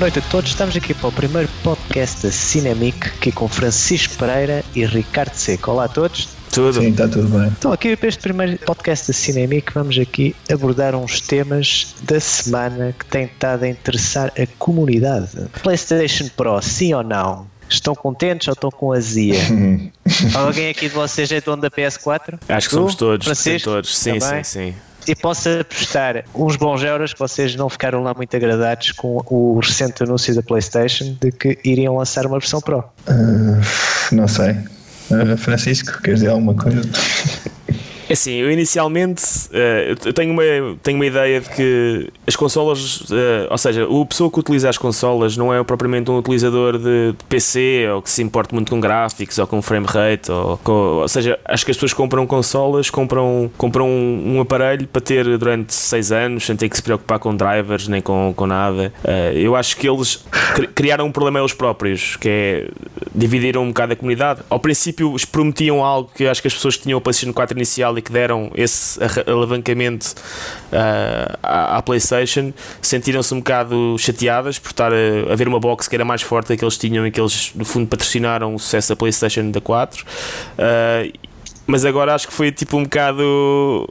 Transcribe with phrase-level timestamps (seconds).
[0.00, 4.14] Boa noite a todos, estamos aqui para o primeiro podcast da Cinemic, aqui com Francisco
[4.16, 5.72] Pereira e Ricardo Seco.
[5.72, 6.26] Olá a todos.
[6.50, 6.80] Tudo.
[6.80, 7.48] Sim, está tudo bem.
[7.48, 12.94] Então, aqui para este primeiro podcast da Cinemic, vamos aqui abordar uns temas da semana
[12.98, 15.36] que têm estado a interessar a comunidade.
[15.62, 17.46] PlayStation Pro, sim ou não?
[17.68, 19.38] Estão contentes ou estão com azia?
[20.32, 22.38] Alguém aqui de vocês é dono da PS4?
[22.48, 22.78] Acho que Tu?
[22.78, 23.26] somos todos.
[23.62, 23.98] Todos.
[23.98, 24.42] Sim, Também?
[24.44, 24.74] sim, sim.
[25.06, 29.58] E posso apostar uns bons euros que vocês não ficaram lá muito agradados com o
[29.60, 32.84] recente anúncio da PlayStation de que iriam lançar uma versão Pro.
[33.06, 33.60] Ah,
[34.12, 34.56] não sei.
[35.10, 36.82] Ah, Francisco, queres dizer alguma coisa?
[38.10, 40.42] É Assim, eu inicialmente eh, eu tenho uma,
[40.82, 44.76] tenho uma ideia de que as consolas, eh, ou seja, o pessoa que utiliza as
[44.76, 48.80] consolas não é propriamente um utilizador de, de PC ou que se importe muito com
[48.80, 52.90] gráficos ou com frame rate, ou, com- ou seja, acho que as pessoas compram consolas,
[52.90, 57.18] compram, compram um, um aparelho para ter durante 6 anos sem ter que se preocupar
[57.20, 58.92] com drivers nem com, com nada.
[59.04, 60.24] Eh, eu acho que eles
[60.54, 62.68] cri- criaram um problema eles próprios, que é
[63.14, 64.40] dividiram um bocado a comunidade.
[64.50, 67.99] Ao princípio, prometiam algo que acho que as pessoas que tinham o PlayStation 4 inicial
[68.00, 70.14] que deram esse alavancamento
[70.72, 75.88] ah, à, à PlayStation sentiram-se um bocado chateadas por estar a, a ver uma box
[75.88, 78.90] que era mais forte que eles tinham e que eles, no fundo, patrocinaram o sucesso
[78.90, 80.04] da PlayStation da 4.
[80.58, 81.02] Ah,
[81.66, 83.88] mas agora acho que foi tipo um bocado.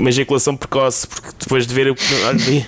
[0.00, 2.10] Uma ejaculação precoce, porque depois de ver o que.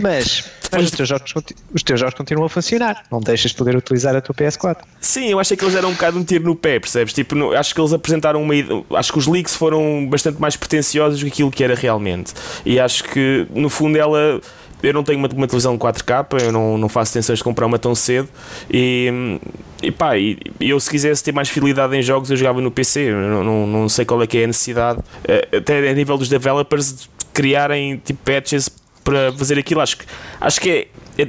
[0.00, 1.34] Mas, mas os, teus jogos,
[1.74, 3.02] os teus jogos continuam a funcionar.
[3.10, 4.78] Não deixas de poder utilizar a tua PS4.
[5.00, 7.12] Sim, eu achei que eles eram um bocado um tiro no pé, percebes?
[7.12, 8.54] Tipo, acho que eles apresentaram uma.
[8.96, 12.32] Acho que os leaks foram bastante mais pretenciosos do que aquilo que era realmente.
[12.64, 14.40] E acho que, no fundo, ela.
[14.82, 17.78] Eu não tenho uma, uma televisão 4K, eu não, não faço intenções de comprar uma
[17.78, 18.28] tão cedo.
[18.70, 19.38] E,
[19.82, 23.10] e pá, e, eu se quisesse ter mais fidelidade em jogos, eu jogava no PC.
[23.12, 26.28] Não, não, não sei qual é que é a necessidade, eh, até a nível dos
[26.28, 28.68] developers, de criarem tipo patches
[29.04, 29.80] para fazer aquilo.
[29.80, 30.04] Acho que,
[30.40, 31.28] acho que é- é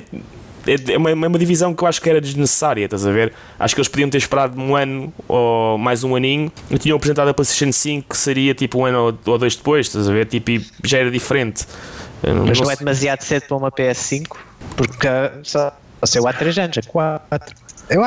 [0.67, 3.33] é é uma, é uma divisão que eu acho que era desnecessária, estás a ver?
[3.59, 7.29] Acho que eles podiam ter esperado um ano ou mais um aninho e tinham apresentado
[7.29, 10.25] a PlayStation 5 que seria tipo um ano ou, dois depois, estás a ver?
[10.25, 10.51] Tipo,
[10.83, 11.65] já era diferente.
[12.23, 14.37] Mas não não é demasiado cedo para uma PS5,
[14.75, 15.07] porque
[15.43, 17.55] só, só saiu há 3 anos, há 4.
[17.89, 18.01] Eu,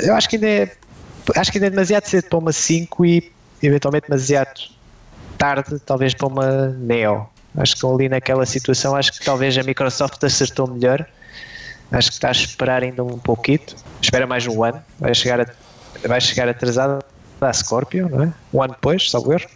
[0.00, 0.72] eu acho que ainda é.
[1.36, 3.32] Acho que ainda é demasiado cedo para uma 5 e
[3.62, 4.60] eventualmente demasiado
[5.36, 7.28] tarde, talvez para uma Neo.
[7.56, 11.04] Acho que ali naquela situação, acho que talvez a Microsoft acertou melhor.
[11.90, 13.60] Acho que está a esperar ainda um pouquinho.
[14.00, 14.82] Espera mais um ano.
[14.98, 15.46] Vai chegar, a,
[16.06, 16.98] vai chegar atrasada
[17.40, 18.32] a Scorpio, não é?
[18.52, 19.48] Um ano depois, salvo erro.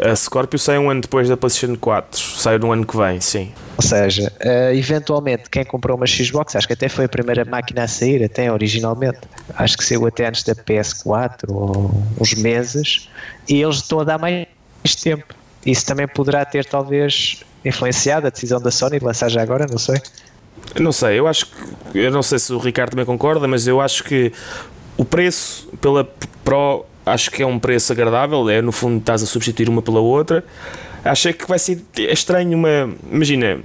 [0.00, 3.52] A Scorpio sai um ano depois da PlayStation 4, sai no ano que vem, sim.
[3.76, 7.84] Ou seja, eh, eventualmente quem comprou uma Xbox, acho que até foi a primeira máquina
[7.84, 9.20] a sair, até originalmente,
[9.56, 11.90] acho que saiu até antes da PS4 ou
[12.20, 13.08] uns meses,
[13.48, 14.46] e eles estão a dar mais
[15.02, 15.34] tempo.
[15.64, 19.78] Isso também poderá ter talvez influenciado a decisão da Sony de lançar já agora, não
[19.78, 20.00] sei.
[20.78, 21.98] Não sei, eu acho que.
[21.98, 24.32] Eu não sei se o Ricardo também concorda, mas eu acho que
[24.96, 26.04] o preço pela
[26.44, 28.48] Pro acho que é um preço agradável.
[28.48, 30.44] É no fundo estás a substituir uma pela outra.
[31.04, 32.90] Acho é que vai ser estranho uma.
[33.10, 33.60] Imagina.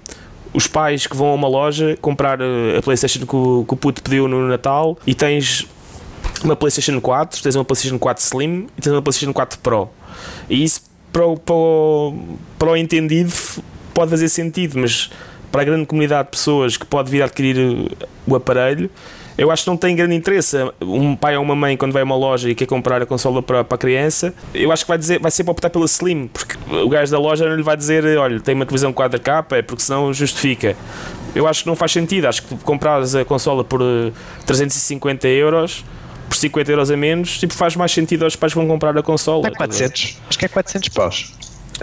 [0.53, 3.75] Os pais que vão a uma loja comprar eh, a Playstation que o, que o
[3.75, 5.67] puto pediu no Natal e tens
[6.43, 9.89] uma PlayStation 4, tens uma PlayStation 4 Slim e tens uma PlayStation 4 Pro.
[10.47, 10.81] E isso
[11.11, 12.13] para o, para o,
[12.59, 13.33] para o entendido
[13.93, 15.09] pode fazer sentido, mas
[15.51, 18.89] para a grande comunidade de pessoas que pode vir a adquirir o aparelho,
[19.37, 20.57] eu acho que não tem grande interesse.
[20.81, 23.41] Um pai ou uma mãe, quando vai a uma loja e quer comprar a consola
[23.41, 26.55] para, para a criança, eu acho que vai, dizer, vai sempre optar pela Slim, porque
[26.71, 29.83] o gajo da loja não lhe vai dizer: olha, tem uma televisão 4K, é porque
[29.83, 30.75] senão justifica.
[31.35, 32.27] Eu acho que não faz sentido.
[32.27, 34.13] Acho que comprares a consola por uh,
[34.45, 35.83] 350 euros.
[36.29, 39.47] Por 50 euros a menos, tipo, faz mais sentido aos pais vão comprar a consola.
[39.47, 41.31] É 400, acho que é 400 paus.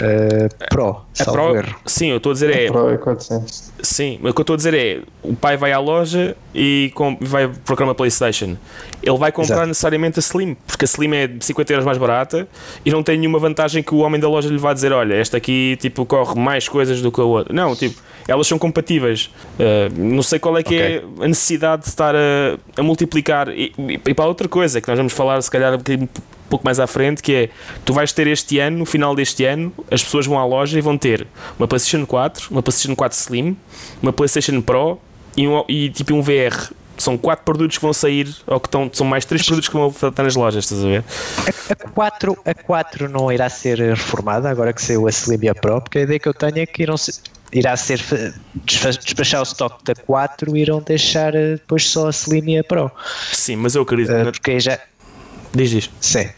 [0.01, 0.89] Eh, Pro,
[1.19, 1.75] A salvo Pro, erro.
[1.85, 3.73] sim, eu estou a dizer é, Pro é 400.
[3.83, 6.91] Sim, mas o que eu estou a dizer é: o pai vai à loja e
[6.95, 8.57] com- vai procurar uma PlayStation.
[9.03, 9.69] Ele vai comprar Exato.
[9.69, 12.49] necessariamente a Slim, porque a Slim é 50 euros mais barata
[12.85, 15.37] e não tem nenhuma vantagem que o homem da loja lhe vá dizer: olha, esta
[15.37, 17.53] aqui tipo, corre mais coisas do que a outra.
[17.53, 19.31] Não, tipo, elas são compatíveis.
[19.59, 23.49] Uh, não sei qual é que é a necessidade de estar a, a multiplicar.
[23.51, 26.09] E, e, e para outra coisa que nós vamos falar, se calhar, um bocadinho
[26.51, 27.51] pouco mais à frente, que é
[27.85, 30.83] tu vais ter este ano, no final deste ano, as pessoas vão à loja e
[30.83, 31.27] vão ter
[31.59, 33.57] uma PlayStation 4, uma PlayStation 4 Slim,
[34.03, 35.01] uma PlayStation Pro
[35.37, 36.73] e, um, e tipo um VR.
[36.99, 39.89] São quatro produtos que vão sair, ou que estão, são mais três produtos que vão
[39.89, 41.05] estar nas lojas, estás a ver?
[41.71, 45.55] A 4, a 4 não irá ser reformada agora que saiu a Slim e a
[45.55, 47.15] Pro, porque a ideia que eu tenho é que irão ser,
[47.55, 48.03] irá ser
[48.67, 52.65] despachar o stock da 4 e irão deixar eh, depois só a Slim e a
[52.65, 52.91] Pro.
[53.33, 54.13] Sim, mas eu acredito.
[54.13, 54.79] Eh, porque já.
[55.55, 55.91] Diz, diz.
[56.03, 56.29] Sim.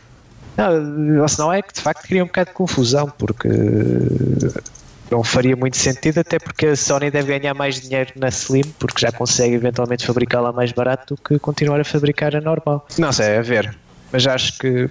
[0.57, 3.49] Não, senão é que de facto cria um bocado de confusão, porque
[5.11, 9.01] não faria muito sentido, até porque a Sony deve ganhar mais dinheiro na Slim, porque
[9.01, 12.87] já consegue eventualmente fabricá-la mais barato do que continuar a fabricar a normal.
[12.99, 13.77] Não sei, a ver,
[14.11, 14.91] mas acho que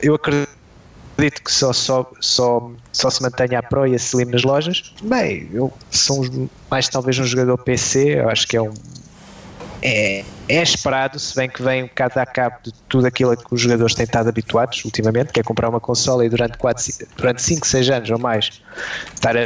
[0.00, 4.44] eu acredito que só, só, só, só se mantenha a Pro e a Slim nas
[4.44, 4.94] lojas.
[5.02, 6.24] Bem, eu sou
[6.70, 8.72] mais talvez um jogador PC, eu acho que é um
[9.82, 13.36] é, é esperado, se bem que vem um bocado a cabo de tudo aquilo a
[13.36, 16.84] que os jogadores têm estado habituados ultimamente, que é comprar uma consola e durante, 4,
[17.16, 18.60] durante 5, 6 anos ou mais
[19.14, 19.44] estar, a,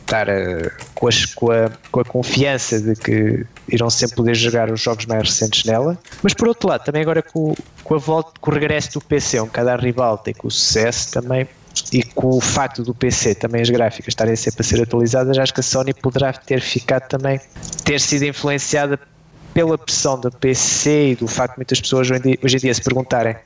[0.00, 4.70] estar a, com, as, com, a, com a confiança de que irão sempre poder jogar
[4.70, 5.98] os jogos mais recentes nela.
[6.22, 9.40] Mas por outro lado, também agora com, com a volta, com o regresso do PC,
[9.40, 11.48] um bocado à rival, tem com o sucesso também
[11.92, 15.54] e com o facto do PC também as gráficas estarem sempre a ser atualizadas, acho
[15.54, 17.40] que a Sony poderá ter ficado também,
[17.84, 18.98] ter sido influenciada
[19.52, 23.36] pela pressão da PC e do facto de muitas pessoas hoje em dia, se perguntarem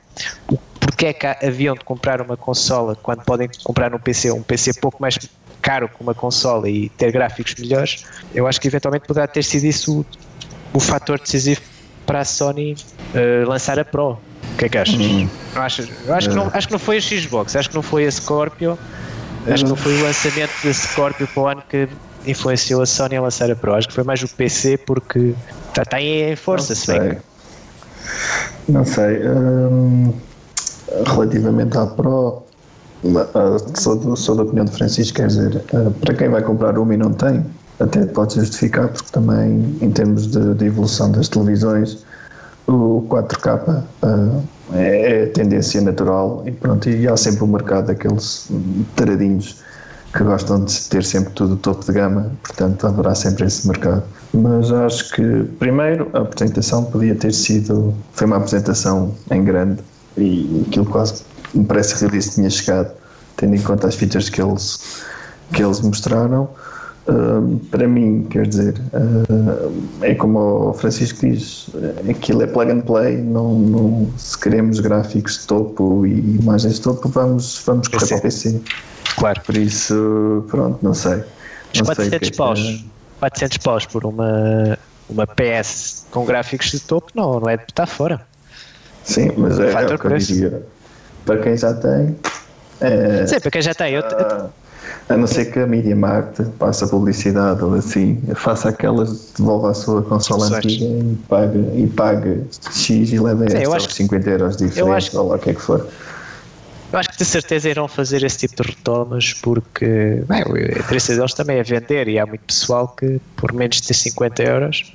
[0.79, 4.75] porque é que haviam de comprar uma consola quando podem comprar um PC, um PC
[4.79, 5.17] pouco mais
[5.61, 9.65] caro que uma consola e ter gráficos melhores, eu acho que eventualmente poderá ter sido
[9.65, 11.59] isso o, o fator decisivo
[12.05, 14.11] para a Sony uh, lançar a Pro.
[14.11, 14.95] O que é que achas?
[14.95, 15.27] Hum.
[15.55, 15.89] Achas?
[16.07, 18.77] Acho, que não, acho que não foi a Xbox, acho que não foi a Scorpio,
[19.51, 21.89] acho que não foi o lançamento da Scorpio para o ano que
[22.27, 23.73] influenciou a Sony a lançar a Pro.
[23.73, 25.33] Acho que foi mais o PC porque
[25.69, 27.17] está tá em força, não se bem.
[28.67, 29.27] Não sei.
[29.27, 30.13] Hum,
[31.05, 32.43] relativamente à Pro,
[33.75, 36.93] sou, do, sou da opinião de Francisco, quer dizer, uh, para quem vai comprar uma
[36.93, 37.45] e não tem,
[37.79, 42.05] até pode justificar, porque também, em termos de, de evolução das televisões,
[42.67, 44.43] o 4K uh,
[44.73, 48.49] é, é tendência natural e pronto, e há sempre o mercado daqueles
[48.95, 49.63] taradinhos
[50.15, 54.03] que gostam de ter sempre tudo topo de gama, portanto haverá sempre esse mercado.
[54.33, 57.93] Mas acho que, primeiro, a apresentação podia ter sido.
[58.13, 59.81] Foi uma apresentação em grande
[60.17, 61.23] e aquilo quase
[61.53, 62.91] me parece que disse tinha chegado,
[63.35, 64.79] tendo em conta as features que eles,
[65.51, 66.49] que eles mostraram.
[67.07, 69.71] Uh, para mim, quer dizer, uh,
[70.01, 71.69] é como o Francisco diz,
[72.09, 76.81] aquilo é plug and play, não, não, se queremos gráficos de topo e imagens de
[76.81, 78.59] topo, vamos, vamos correr para o PC.
[79.17, 79.41] Claro.
[79.41, 81.23] Por isso, pronto, não sei.
[81.75, 82.59] Não 400 sei paus.
[82.59, 82.95] É.
[83.19, 84.77] 400 paus por uma,
[85.09, 88.21] uma PS com gráficos de topo, não, não é de estar fora.
[89.03, 90.63] Sim, mas é, é o que eu diria.
[91.25, 92.15] Para quem já tem.
[92.81, 93.93] É, Sim, para quem já tem.
[93.93, 94.49] Eu, a,
[95.09, 99.73] a não ser que a Media Markt passe publicidade ou assim, faça aquelas, devolva a
[99.73, 105.13] sua consola antiga e pague, e pague X e leve esta, ou 50 euros diferentes,
[105.13, 105.87] ou lá o que é que for.
[106.91, 111.15] Eu acho que de certeza irão fazer esse tipo de retomas porque bem, o interesse
[111.15, 114.93] deles também é vender e há muito pessoal que por menos de 50 euros,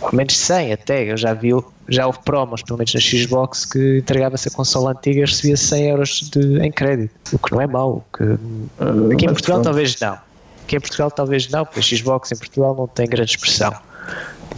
[0.00, 1.50] ou menos de 100 até, eu já vi,
[1.88, 5.88] já houve promos, pelo menos na Xbox, que entregava-se a consola antiga e recebia 100
[5.88, 8.04] euros de, em crédito, o que não é mau.
[8.16, 9.64] Que, uh, aqui em Portugal pronto.
[9.64, 10.18] talvez não.
[10.64, 13.72] Aqui em Portugal talvez não, porque a Xbox em Portugal não tem grande expressão.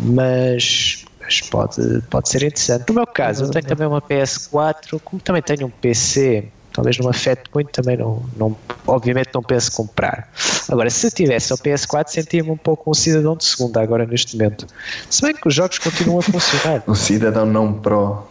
[0.01, 2.85] Mas mas pode, pode ser interessante.
[2.89, 7.09] No meu caso, eu tenho também uma PS4, como também tenho um PC talvez não
[7.09, 8.55] afete muito, também não, não
[8.87, 10.29] obviamente não penso comprar.
[10.69, 14.67] Agora, se tivesse o PS4, sentia-me um pouco um cidadão de segunda agora neste momento.
[15.09, 16.83] Se bem que os jogos continuam a funcionar.
[16.87, 18.27] um cidadão não pro.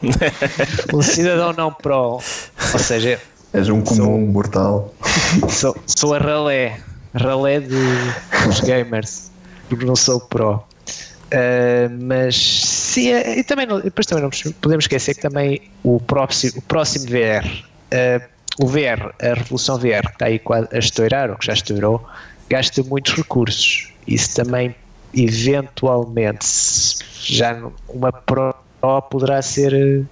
[0.94, 2.20] um cidadão não pro.
[2.74, 3.20] Ou seja,
[3.54, 4.94] és um comum sou, mortal.
[5.50, 6.80] Sou, sou a ralé,
[7.16, 7.80] ralé de,
[8.46, 9.32] dos gamers,
[9.70, 10.56] porque não sou pro.
[10.56, 14.30] Uh, mas sim, e também, depois também não
[14.62, 17.48] podemos esquecer que também o próximo, o próximo VR
[18.60, 22.06] o VR, a revolução VR que está aí a estourar, ou que já estourou,
[22.50, 23.92] gasta muitos recursos.
[24.08, 24.76] Isso também,
[25.14, 26.46] eventualmente,
[27.22, 28.54] já uma Pro
[29.10, 30.04] poderá ser eh,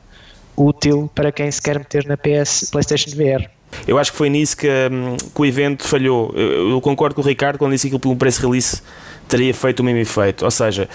[0.56, 3.50] útil para quem se quer meter na PS PlayStation VR.
[3.86, 6.32] Eu acho que foi nisso que, um, que o evento falhou.
[6.34, 8.82] Eu, concordo com o Ricardo quando disse que pelo preço release
[9.28, 10.46] teria feito o mesmo efeito.
[10.46, 10.88] Ou seja,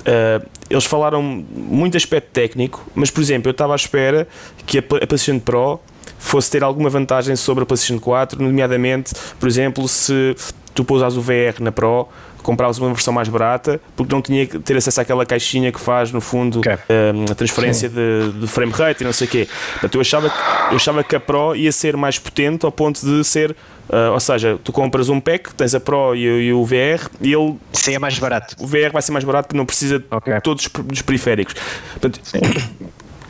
[0.00, 4.28] uh, eles falaram muito aspecto técnico, mas por exemplo, eu estava à espera
[4.66, 5.80] que a PlayStation Pro
[6.22, 10.34] fosse ter alguma vantagem sobre a PlayStation 4, nomeadamente, por exemplo, se
[10.74, 12.08] tu pousares o VR na Pro,
[12.42, 16.10] compravas uma versão mais barata, porque não tinha que ter acesso àquela caixinha que faz,
[16.12, 16.74] no fundo, okay.
[17.14, 19.48] um, a transferência de, de, frame rate e não sei o quê.
[19.72, 20.26] Portanto, eu achava,
[20.70, 23.52] eu achava que a Pro ia ser mais potente ao ponto de ser.
[23.88, 27.32] Uh, ou seja, tu compras um pack, tens a Pro e, e o VR e
[27.32, 27.56] ele.
[27.72, 28.56] Sim, é mais barato.
[28.58, 30.34] O VR vai ser mais barato porque não precisa okay.
[30.34, 31.54] de todos os periféricos.
[31.92, 32.20] Portanto,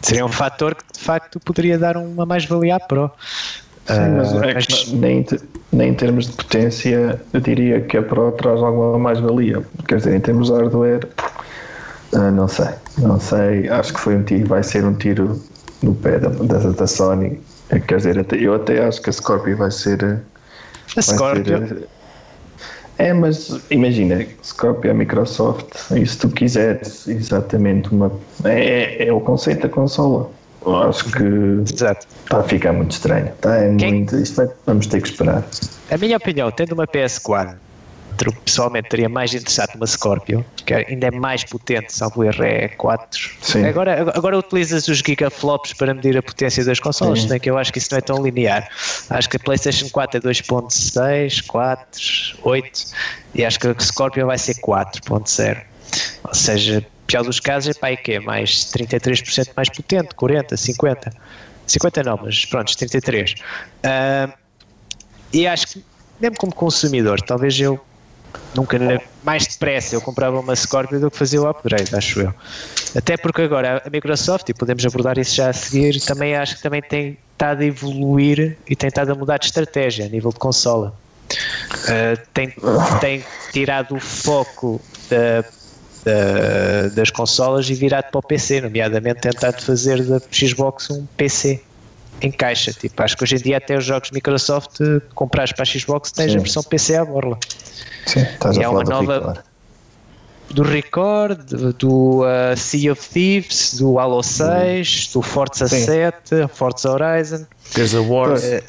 [0.02, 3.10] Seria um fator que de facto poderia dar uma mais-valia à Pro.
[3.86, 4.92] Sim, mas, uh, é mas...
[4.92, 5.26] Nem,
[5.72, 9.62] nem em termos de potência eu diria que a Pro traz alguma mais-valia.
[9.86, 11.08] Quer dizer, em termos de hardware,
[12.12, 12.68] uh, não sei.
[12.98, 13.68] Não sei.
[13.68, 15.40] Acho que foi um tiro, vai ser um tiro
[15.82, 17.40] no pé da, da, da Sony.
[17.86, 20.20] Quer dizer, eu até acho que a Scorpio vai ser.
[20.96, 21.66] A Scorpio.
[21.66, 21.88] Ser,
[22.98, 28.12] É, mas imagina, Scorpio é Microsoft, e se tu quiseres exatamente uma.
[28.44, 30.30] É, é o conceito da consola.
[30.64, 32.06] Eu acho que Exato.
[32.22, 33.26] está a ficar muito estranho.
[33.26, 34.16] Está é Quem- muito.
[34.16, 35.44] Isto vai, vamos ter que esperar.
[35.90, 37.56] A minha opinião, tendo uma PS4,
[38.44, 43.30] pessoalmente teria mais interessado numa Scorpio, que ainda é mais potente, salvo erro, é 4.
[43.40, 43.64] Sim.
[43.64, 47.72] Agora, agora utilizas os gigaflops para medir a potência das se bem que eu acho
[47.72, 48.68] que isso não é tão linear.
[49.10, 52.84] Acho que a PlayStation 4 é 2.6, 4, 8
[53.34, 55.62] e acho que a Scorpio vai ser 4.0.
[56.24, 61.12] Ou seja, pior dos casos é para é mais 33% mais potente, 40, 50.
[61.66, 63.34] 50 não, mas pronto, 33.
[63.82, 64.32] Ah,
[65.32, 65.84] e acho que,
[66.20, 67.80] mesmo como consumidor, talvez eu
[68.54, 68.78] nunca
[69.22, 72.34] mais depressa eu comprava uma Scorpio do que fazia o upgrade, acho eu.
[72.94, 76.62] Até porque agora a Microsoft, e podemos abordar isso já a seguir, também acho que
[76.62, 80.38] também tem estado a evoluir e tem estado a mudar de estratégia a nível de
[80.38, 80.94] consola.
[81.32, 82.52] Uh, tem,
[83.00, 85.42] tem tirado o foco da-
[86.04, 91.62] da- das consolas e virado para o PC, nomeadamente tentado fazer da Xbox um PC
[92.22, 92.72] em caixa.
[92.72, 96.12] Tipo, acho que hoje em dia até os jogos Microsoft eh, comprares para a Xbox
[96.12, 96.38] tens Sim.
[96.38, 97.38] a versão PC à borla.
[98.06, 99.44] Sim, estás E a há falar uma do nova- Record.
[100.50, 105.84] Do Record, do, do, uh, Sea of Thieves, do Halo 6, do Forza Sim.
[105.84, 108.28] 7, Forza Horizon, Gears of War.
[108.28, 108.62] Pois.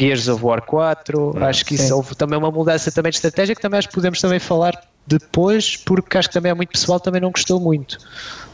[0.00, 1.44] Gears of War 4.
[1.44, 1.92] acho que isso Sim.
[1.92, 5.76] houve também uma mudança também de estratégia que também acho que podemos também falar depois,
[5.76, 7.98] porque acho que também há muito pessoal também não gostou muito.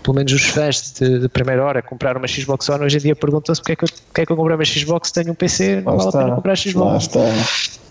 [0.03, 3.17] Pelo menos os fãs de, de primeira hora compraram uma Xbox One hoje em dia
[3.17, 5.35] perguntam-se porque é que eu, porque é que eu comprei uma Xbox se tenho um
[5.35, 7.03] PC, não Lá vale a pena comprar a Lá Xbox.
[7.05, 7.21] está.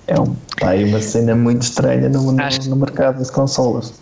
[0.05, 3.93] É um, está aí uma cena muito estranha no, no, Acho- no mercado das consolas.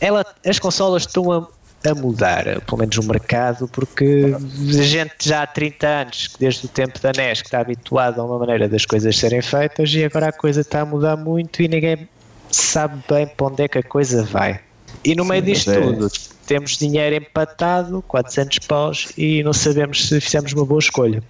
[0.00, 1.46] ela, as consolas estão a,
[1.90, 6.68] a mudar, pelo menos o mercado, porque a gente já há 30 anos, desde o
[6.68, 10.28] tempo da NES, que está habituado a uma maneira das coisas serem feitas, e agora
[10.28, 12.08] a coisa está a mudar muito e ninguém
[12.50, 14.60] sabe bem para onde é que a coisa vai.
[15.04, 16.08] E no meio mas disto é- tudo,
[16.46, 21.22] temos dinheiro empatado, 400 paus, e não sabemos se fizemos uma boa escolha.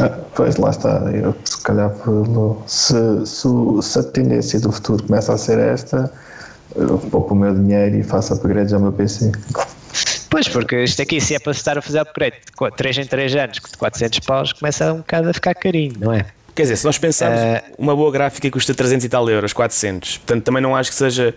[0.00, 1.92] Ah, pois lá está, eu se calhar
[2.66, 3.48] se, se,
[3.82, 6.12] se a tendência do futuro começa a ser esta,
[6.74, 9.32] eu poupo o meu dinheiro e faço upgrades ao meu PC.
[10.30, 13.34] Pois, porque isto aqui, se é para estar a fazer upgrade de 3 em 3
[13.36, 16.26] anos, de 400 paus, começa um bocado a ficar carinho, não é?
[16.56, 20.16] Quer dizer, se nós pensarmos, Eh, uma boa gráfica custa 300 e tal euros, 400.
[20.18, 21.34] Portanto, também não acho que seja.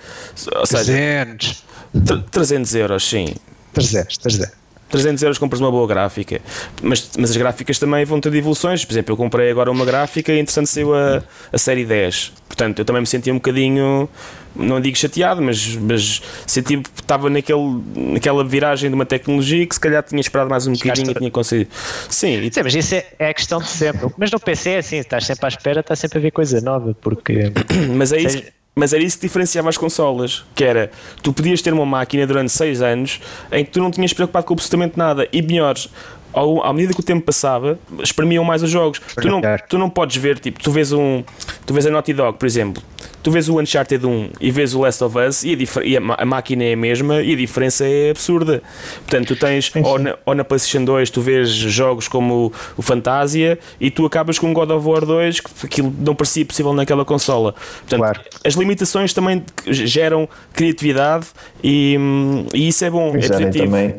[0.56, 1.64] Ou seja, 300.
[2.06, 3.36] tre- 300 euros, sim.
[3.74, 4.59] 300, 300.
[4.90, 6.42] 300 euros compras uma boa gráfica.
[6.82, 8.84] Mas, mas as gráficas também vão ter evoluções.
[8.84, 12.34] Por exemplo, eu comprei agora uma gráfica e entretanto saiu a, a série 10.
[12.48, 14.10] Portanto, eu também me senti um bocadinho,
[14.56, 19.76] não digo chateado, mas, mas senti que estava naquele, naquela viragem de uma tecnologia que
[19.76, 21.70] se calhar tinha esperado mais um bocadinho e tinha conseguido.
[22.10, 24.10] Sim, e Sim, mas isso é, é a questão de sempre.
[24.18, 26.96] Mas no PC é assim, estás sempre à espera, estás sempre a ver coisa nova,
[27.00, 27.52] porque
[27.96, 31.62] Mas é isso, Seja- mas era isso que diferenciava as consolas, que era, tu podias
[31.62, 33.20] ter uma máquina durante 6 anos
[33.52, 35.90] em que tu não tinhas preocupado com absolutamente nada, e melhores,
[36.34, 39.02] ao, à medida que o tempo passava, espremiam mais os jogos.
[39.22, 41.24] Tu não, tu não podes ver, tipo, tu vês um,
[41.66, 42.82] tu vês a Naughty Dog, por exemplo,
[43.22, 46.00] tu vês o Uncharted 1 e vês o Last of Us e a, e a
[46.20, 48.62] a máquina é a mesma e a diferença é absurda.
[49.08, 53.60] Portanto, tu tens, ou na, ou na PlayStation 2, tu vês jogos como o, Fantasia
[53.80, 57.54] e tu acabas com God of War 2, que aquilo não parecia possível naquela consola.
[57.54, 58.22] Portanto, Claro.
[58.46, 61.28] as limitações também geram criatividade
[61.64, 63.66] e, hum, e isso é bom, é positivo.
[63.66, 63.96] também,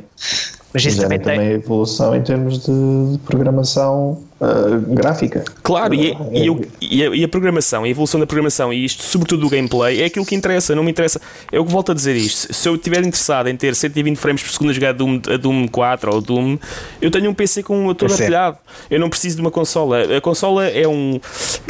[0.72, 1.36] mas isso gerem também tem.
[1.36, 5.44] também evolução em termos de, de programação ah, gráfica.
[5.62, 8.84] Claro, e, É- e, eu- e a, e a programação, a evolução da programação e
[8.84, 11.20] isto, sobretudo do gameplay, é aquilo que interessa, não me interessa.
[11.52, 12.52] Eu que volto a dizer isto.
[12.52, 15.68] Se eu estiver interessado em ter 120 frames por segundo a jogar Doom, a Doom
[15.68, 16.58] 4 ou Doom,
[17.00, 18.22] eu tenho um PC com todo PC.
[18.22, 18.58] artilhado.
[18.90, 20.16] Eu não preciso de uma consola.
[20.16, 21.20] A consola é, um,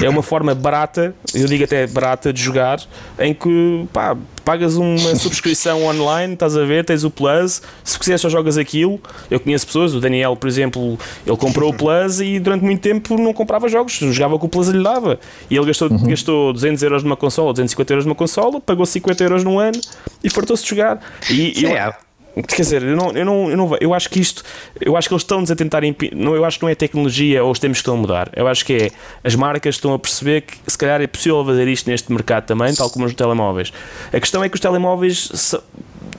[0.02, 2.80] é uma forma barata, eu digo até barata, de jogar,
[3.18, 8.20] em que pá, pagas uma subscrição online, estás a ver, tens o Plus, se quiseres
[8.20, 9.00] só jogas aquilo.
[9.30, 13.16] Eu conheço pessoas, o Daniel, por exemplo, ele comprou o Plus e durante muito tempo
[13.18, 15.18] não comprava jogos, jogava com o Plus lhe dava.
[15.50, 19.44] E ele gastou, gastou 200 euros numa consola, 250 euros numa consola, pagou 50 euros
[19.44, 19.80] num ano
[20.22, 21.00] e fartou-se de jogar.
[21.30, 21.96] E, eu- há-
[22.46, 24.44] Quer dizer, eu não, eu não, eu não eu acho que isto,
[24.80, 25.82] eu acho que eles estão-nos a tentar
[26.14, 28.30] não, eu acho que não é tecnologia ou os tempos que estão a mudar.
[28.36, 28.90] Eu acho que é
[29.24, 32.72] as marcas estão a perceber que se calhar é possível fazer isto neste mercado também,
[32.72, 33.72] tal como nos telemóveis.
[34.12, 35.58] A questão é que os telemóveis, se-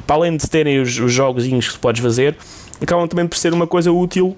[0.05, 2.35] para além de terem os, os jogos que podes fazer,
[2.81, 4.35] acabam também por ser uma coisa útil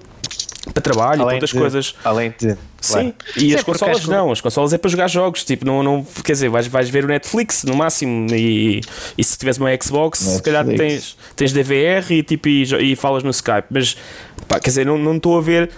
[0.72, 1.94] para trabalho e para Além outras de- coisas.
[2.04, 2.56] Além de.
[2.80, 3.14] Sim, claro.
[3.36, 5.82] e Sim, as porque consolas acho não, as consolas é para jogar jogos, tipo, não,
[5.82, 8.80] não quer dizer, vais, vais ver o Netflix no máximo e,
[9.16, 11.16] e se tiveres uma Xbox, se calhar tens, Netflix.
[11.34, 13.96] tens DVR e, tipo, e, e falas no Skype, mas
[14.46, 15.70] pá, quer dizer, não não estou a ver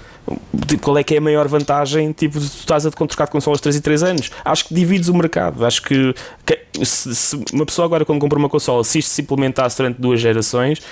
[0.66, 3.30] tipo, qual é que é a maior vantagem tipo, de tu estás a trocar de
[3.30, 4.30] consolas 3 e 3 anos.
[4.44, 6.12] Acho que divides o mercado, acho que,
[6.44, 10.00] que se, se uma pessoa agora quando compra uma consola, se isto se implementasse durante
[10.00, 10.82] duas gerações,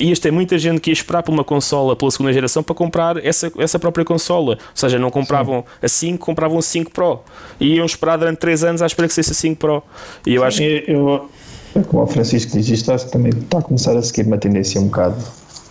[0.00, 3.24] ias ter muita gente que ia esperar por uma consola pela segunda geração para comprar
[3.24, 4.52] essa, essa própria consola.
[4.52, 7.20] Ou seja, não compravam a 5, compravam a 5 Pro.
[7.60, 9.82] E iam esperar durante 3 anos à espera que fosse a 5 Pro.
[10.26, 10.84] E eu acho que.
[10.86, 11.28] Eu,
[11.74, 14.38] eu, como o Francisco diz, isto acho que também está a começar a seguir uma
[14.38, 15.22] tendência um bocado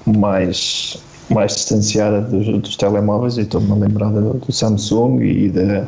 [0.05, 0.97] mais,
[1.29, 3.37] mais distanciada dos, dos telemóveis.
[3.37, 5.87] E estou-me a lembrar do, do Samsung e da,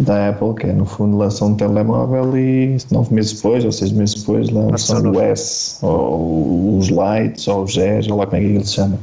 [0.00, 3.90] da Apple, que é no fundo lançam um telemóvel e nove meses depois, ou seis
[3.92, 8.40] meses depois, lançam o S, ou os Lights, ou os Gs, ou lá como é
[8.40, 8.98] que ele se chama.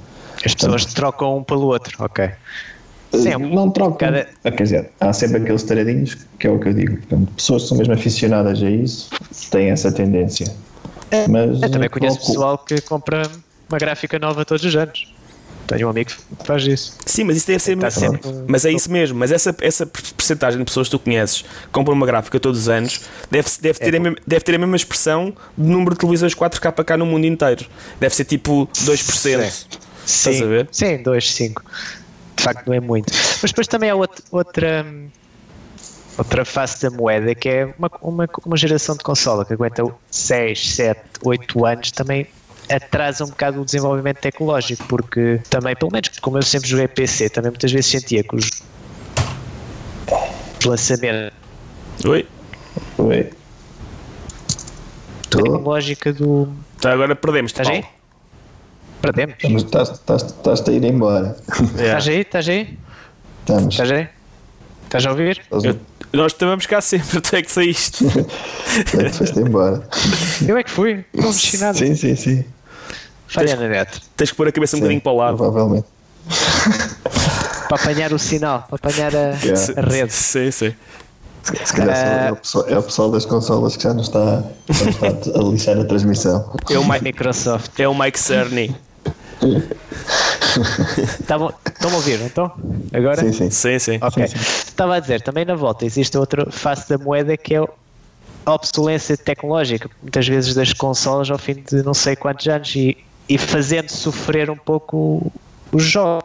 [0.45, 2.29] As pessoas trocam um pelo outro, ok.
[3.13, 3.97] Sim, é não trocam.
[3.97, 6.97] cada- Ah, Quer dizer, há sempre aqueles taradinhos, que é o que eu digo.
[6.97, 9.09] Portanto, pessoas que são mesmo aficionadas a isso
[9.51, 10.53] têm essa tendência.
[11.29, 13.29] Mas, Eu também conheço pouco- pessoal que compra
[13.69, 15.13] uma gráfica nova todos os anos.
[15.67, 16.95] Tenho um amigo que faz isso.
[17.05, 17.75] Sim, mas isso deve ser.
[17.75, 19.17] Está sempre Mas é isso mesmo.
[19.17, 22.69] Mas essa, essa percentagem de pessoas que tu conheces que compram uma gráfica todos os
[22.69, 23.97] anos deve, deve, ter, É.
[23.97, 27.25] a mesma, deve ter a mesma expressão de número de televisões 4K cá no mundo
[27.25, 27.65] inteiro.
[27.99, 29.65] Deve ser tipo 2%.
[30.05, 30.67] Estás a ver?
[30.71, 31.63] Sim, 2, 5.
[32.37, 33.11] De facto, não é muito.
[33.41, 34.85] Mas depois também há out- outra,
[36.17, 40.75] outra face da moeda que é uma, uma, uma geração de consola que aguenta 6,
[40.75, 42.27] 7, 8 anos também
[42.69, 47.29] atrasa um bocado o desenvolvimento tecnológico, porque também, pelo menos como eu sempre joguei PC,
[47.29, 48.49] também muitas vezes sentia que os
[50.65, 51.31] lançamentos
[52.05, 52.27] Oi?
[52.97, 53.29] Oi.
[55.21, 55.43] Estou?
[55.43, 56.49] tecnológica do.
[56.81, 57.51] Tá, agora perdemos.
[57.51, 57.83] Estás aí?
[59.01, 59.35] Perdemos.
[59.63, 61.35] Estás-te a ir embora.
[61.75, 62.21] Estás aí?
[62.21, 62.77] Estás aí?
[63.41, 63.73] Estamos.
[63.73, 64.07] Estás aí?
[64.83, 65.41] Estás a ouvir?
[65.51, 65.79] Eu-
[66.13, 68.05] nós estamos cá sempre, tu é que saíste.
[68.07, 69.87] é que foste embora.
[70.47, 71.77] Eu é que fui, não mexi nada.
[71.77, 72.45] Sim, sim, sim.
[73.27, 74.01] Falha na net.
[74.15, 75.37] Tens que pôr a cabeça um bocadinho para o lado.
[75.37, 75.85] Provavelmente.
[77.67, 79.73] Para apanhar o sinal, para apanhar a, Yeah.
[79.77, 80.13] a rede.
[80.13, 80.73] Sim, sim.
[81.63, 84.43] Se calhar só é, o pessoal, é o pessoal das consolas que já não está,
[84.69, 85.07] já está
[85.39, 86.51] a lixar a transmissão.
[86.69, 87.79] É o Mike, Microsoft.
[87.79, 88.75] é o Mike Cerny.
[91.19, 92.51] Estavam- Estão-me a ouvir, não estão?
[92.93, 93.21] Agora?
[93.21, 93.49] Sim, sim.
[93.49, 93.97] Sim, sim.
[94.01, 94.23] Ok.
[94.23, 97.59] Estava a dizer, também na volta existe outra face da moeda que é
[98.45, 102.95] a obsolência tecnológica, muitas vezes das consolas ao fim de não sei quantos anos e,
[103.27, 105.31] e fazendo sofrer um pouco
[105.71, 106.23] os jogos,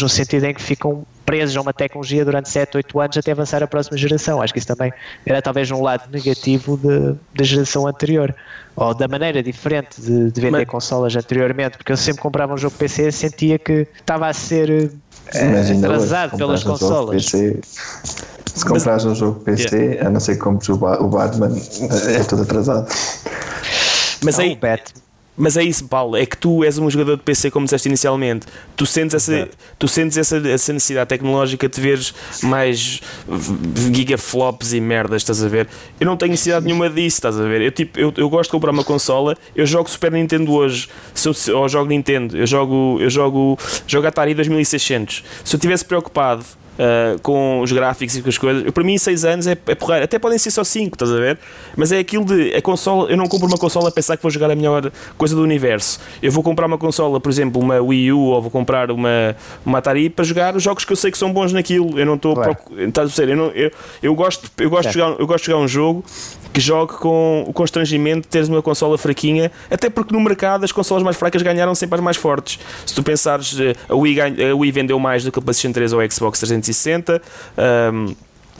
[0.00, 3.62] no sentido em que ficam presos a uma tecnologia durante 7, 8 anos até avançar
[3.62, 4.42] a próxima geração.
[4.42, 4.92] Acho que isso também
[5.24, 8.34] era talvez um lado negativo de- da geração anterior,
[8.74, 12.58] ou da maneira diferente de, de vender Mas- consolas anteriormente, porque eu sempre comprava um
[12.58, 14.90] jogo PC e sentia que estava a ser
[15.32, 17.30] eh, hoje, atrasado pelas compras um consolas.
[17.30, 17.60] PC,
[18.54, 21.52] se comprares um jogo PC, a não ser que compres o, Ba- o Batman,
[22.08, 22.88] é tudo atrasado.
[24.24, 24.92] Mas aí, o Bet.
[25.40, 28.46] Mas é isso, Paulo, é que tu és um jogador de PC, como disseste inicialmente.
[28.76, 29.48] Tu sentes essa,
[29.78, 33.00] tu sentes essa, essa necessidade tecnológica de veres mais
[33.90, 35.66] gigaflops e merdas, estás a ver?
[35.98, 37.62] Eu não tenho necessidade nenhuma disso, estás a ver?
[37.62, 41.26] Eu, tipo, eu, eu gosto de comprar uma consola, eu jogo Super Nintendo hoje, se
[41.26, 45.24] eu, ou jogo Nintendo, eu jogo, eu jogo, jogo Atari 2600.
[45.42, 46.44] Se eu estivesse preocupado
[46.80, 48.64] Uh, com os gráficos e com as coisas.
[48.64, 50.02] Eu, para mim, 6 anos é, é porreiro.
[50.04, 51.38] Até podem ser só 5, estás a ver?
[51.76, 52.54] Mas é aquilo de.
[52.54, 55.34] A consola, eu não compro uma consola a pensar que vou jogar a melhor coisa
[55.36, 56.00] do universo.
[56.22, 59.76] Eu vou comprar uma consola, por exemplo, uma Wii U ou vou comprar uma, uma
[59.76, 61.98] Atari para jogar os jogos que eu sei que são bons naquilo.
[61.98, 62.34] Eu não estou.
[62.34, 62.56] Claro.
[62.78, 63.32] Estás a perceber?
[63.32, 63.70] Eu, não, eu,
[64.02, 65.06] eu gosto, eu, gosto de Certo.
[65.06, 66.02] jogar, eu gosto de jogar um jogo
[66.52, 70.72] que jogue com o constrangimento de teres uma consola fraquinha, até porque no mercado as
[70.72, 72.58] consolas mais fracas ganharam sempre as mais fortes.
[72.84, 75.72] Se tu pensares, eh, a Wii, ganha- a Wii vendeu mais do que a PlayStation
[75.72, 76.69] 3 ou a Xbox 360.
[77.56, 78.14] Ahm,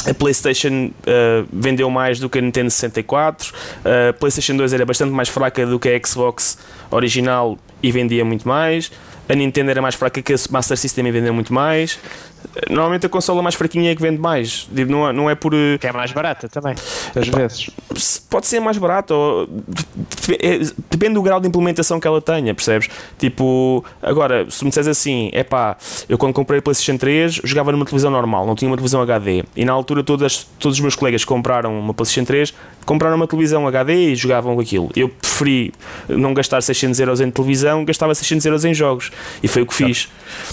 [0.06, 3.52] a PlayStation uh, vendeu mais do que a Nintendo 64.
[3.84, 6.56] A PlayStation 2 era bastante mais fraca do que a Xbox
[6.90, 8.90] original e vendia muito mais.
[9.28, 11.98] A Nintendo era mais fraca que a Master System e vendeu muito mais.
[12.68, 14.68] Normalmente a consola mais fraquinha é que vende mais.
[14.72, 15.54] Digo, Não é, não é por.
[15.54, 16.74] uh, Que é mais barata também,
[17.14, 17.70] às vezes.
[18.28, 19.48] pode ser mais barato ou,
[20.40, 20.58] é-
[20.90, 22.88] depende do grau de implementação que ela tenha, percebes?
[23.18, 25.76] Tipo, agora, se me disseres assim, é pá,
[26.08, 29.44] eu quando comprei a PlayStation 3 jogava numa televisão normal, não tinha uma televisão HD,
[29.56, 33.26] e na altura todas, todos os meus colegas que compraram uma PlayStation 3 compraram uma
[33.26, 34.90] televisão HD e jogavam com aquilo.
[34.96, 35.72] Eu preferi
[36.08, 39.10] não gastar 600 euros em televisão, gastava 600 euros em jogos,
[39.42, 40.08] e foi o que fiz.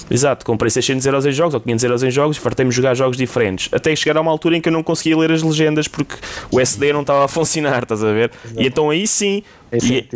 [0.09, 2.95] Exato, comprei 600 euros em jogos ou 500 500 euros em jogos e fartei-me jogar
[2.95, 3.69] jogos diferentes.
[3.71, 6.15] Até chegar a uma altura em que eu não conseguia ler as legendas porque
[6.51, 8.31] o SD não estava a funcionar, estás a ver?
[8.57, 9.43] E então aí sim.
[9.69, 10.09] É E,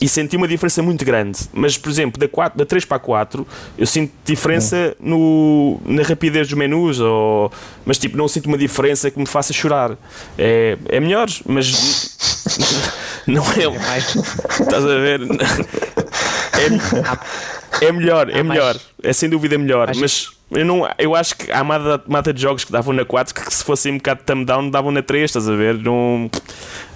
[0.00, 1.38] e senti uma diferença muito grande.
[1.52, 3.46] Mas, por exemplo, da, 4, da 3 para a 4,
[3.76, 7.52] eu sinto diferença no, na rapidez dos menus, ou,
[7.84, 9.96] mas tipo, não sinto uma diferença que me faça chorar.
[10.38, 12.16] É, é melhor, mas
[13.26, 13.64] não é.
[13.64, 14.16] É mais.
[14.58, 15.20] Estás a ver?
[16.54, 16.68] É,
[17.80, 18.76] é melhor, é mais- melhor.
[19.02, 19.86] É sem dúvida melhor.
[19.88, 20.00] Mais-
[20.50, 23.34] Mas eu, não, eu acho que há mata, mata de jogos que davam na 4
[23.34, 25.78] que se fossem um bocado de thumb down davam na 3, estás a ver?
[25.78, 26.30] Não.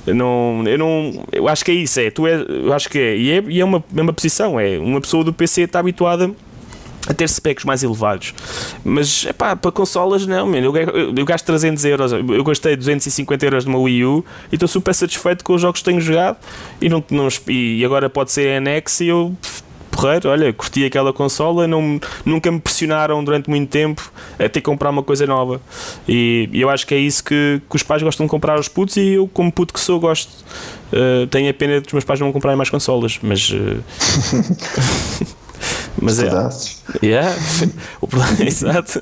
[0.07, 3.15] Não, eu não, eu acho que é isso, é, tu é, eu acho que é,
[3.15, 6.31] e é, e é uma mesma posição, é, uma pessoa do PC está habituada
[7.07, 8.33] a ter specs mais elevados,
[8.83, 12.75] mas é pá, para consolas não, man, eu, eu, eu gasto 300 euros, eu gastei
[12.75, 16.39] 250 euros numa Wii U e estou super satisfeito com os jogos que tenho jogado
[16.81, 19.37] e, não, não, e agora pode ser NX e eu
[19.99, 24.63] porreiro, olha, curti aquela consola, não, nunca me pressionaram durante muito tempo a ter que
[24.63, 25.61] comprar uma coisa nova.
[26.09, 28.69] E, e eu acho que é isso que, que os pais gostam de comprar aos
[28.69, 30.31] putos e eu, como puto que sou, gosto.
[30.93, 33.51] Uh, tenho a pena dos meus pais não comprarem mais consolas, mas.
[33.51, 33.83] uh,
[36.01, 36.31] mas é.
[37.03, 37.35] Yeah,
[38.01, 39.01] o problema, exato.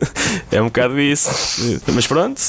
[0.51, 1.83] É um bocado isso.
[1.93, 2.41] Mas pronto.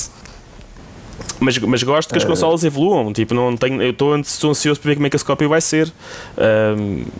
[1.39, 3.13] Mas, mas gosto que as consolas evoluam.
[3.13, 5.91] Tipo, não tenho, eu estou ansioso para ver como é que a Scorpio vai ser.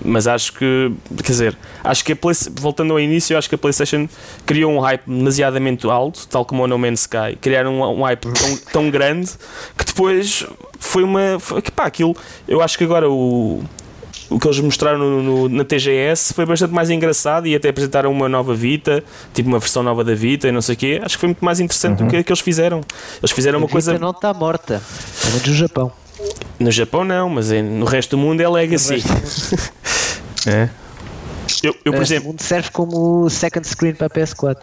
[0.03, 3.58] Mas acho que, quer dizer, acho que a Play, voltando ao início, acho que a
[3.58, 4.08] PlayStation
[4.45, 7.38] criou um hype demasiadamente alto, tal como o No Man's Sky.
[7.39, 9.32] Criaram um, um hype tão, tão grande
[9.77, 10.45] que depois
[10.80, 11.39] foi uma.
[11.39, 12.15] Foi, que pá, aquilo.
[12.47, 13.63] Eu acho que agora o
[14.30, 18.12] o que eles mostraram no- no- na TGS foi bastante mais engraçado e até apresentaram
[18.12, 21.00] uma nova Vita, tipo uma versão nova da Vita e não sei o quê.
[21.04, 22.82] Acho que foi muito mais interessante do que, que eles fizeram.
[23.22, 23.94] Eles fizeram uma a coisa.
[23.94, 24.82] Vita não está morta.
[25.22, 25.92] Pelo menos no Japão.
[26.60, 29.04] No Japão não, mas em- no resto do mundo é Legacy.
[30.46, 30.70] É.
[31.64, 34.58] Eu, eu, por O exemplo, mundo serve como second screen para a PS4.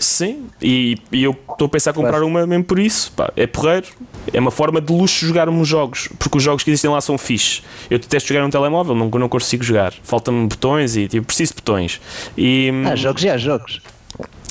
[0.00, 3.12] sim, e, e eu estou a pensar em comprar uma mesmo por isso.
[3.12, 3.86] Pá, é porreiro,
[4.32, 7.16] é uma forma de luxo jogar uns jogos, porque os jogos que existem lá são
[7.18, 7.62] fixe.
[7.90, 9.92] Eu detesto jogar num telemóvel, não, não consigo jogar.
[10.02, 12.00] Faltam-me botões e tipo, preciso de botões.
[12.36, 13.80] E, Ah, jogos já, jogos.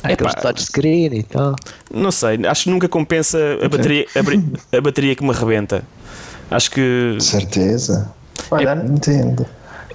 [0.03, 1.55] Há aqueles touchscreen e tal.
[1.93, 4.19] Não sei, acho que nunca compensa a bateria, a,
[4.77, 5.83] a bateria que me arrebenta.
[6.49, 7.17] Acho que.
[7.19, 8.11] Certeza.
[8.49, 9.45] Olha, não entendo.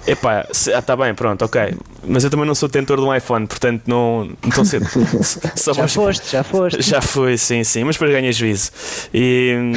[0.07, 1.75] Epá, se, ah, bem, pronto, ok.
[2.07, 4.25] Mas eu também não sou detentor de um iPhone, portanto não.
[4.41, 4.85] não tão cedo.
[5.55, 6.81] Só Já vamos- foste, já foste.
[6.81, 8.71] Já foi, sim, sim, mas depois ganhei juízo.
[9.13, 9.73] E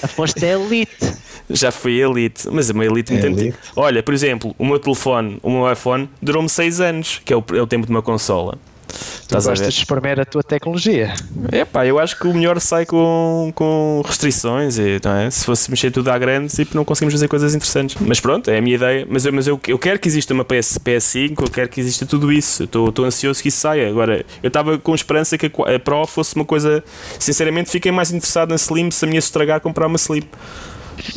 [0.00, 1.12] Já foste a Elite.
[1.50, 3.58] já fui elite, mas a minha elite me É tem- elite.
[3.76, 7.44] Olha, por exemplo, o meu telefone, o meu iPhone, durou-me 6 anos, que é o,
[7.54, 8.56] é o tempo de uma consola.
[8.92, 9.72] Tu Estás a gostas ver?
[9.72, 11.14] de espremer a tua tecnologia.
[11.50, 14.78] Epá, eu acho que o melhor sai com, com restrições.
[14.78, 15.30] E, é?
[15.30, 17.96] Se fosse mexer tudo à grande, tipo, não conseguimos fazer coisas interessantes.
[18.00, 19.06] Mas pronto, é a minha ideia.
[19.08, 22.04] Mas, eu, mas eu, eu quero que exista uma PS, PS5, eu quero que exista
[22.04, 22.64] tudo isso.
[22.64, 23.88] Estou ansioso que isso saia.
[23.88, 26.84] Agora, eu estava com esperança que a, a Pro fosse uma coisa.
[27.18, 28.90] Sinceramente, fiquei mais interessado na Slim.
[28.90, 30.22] Se a minha se estragar, comprar uma Slim.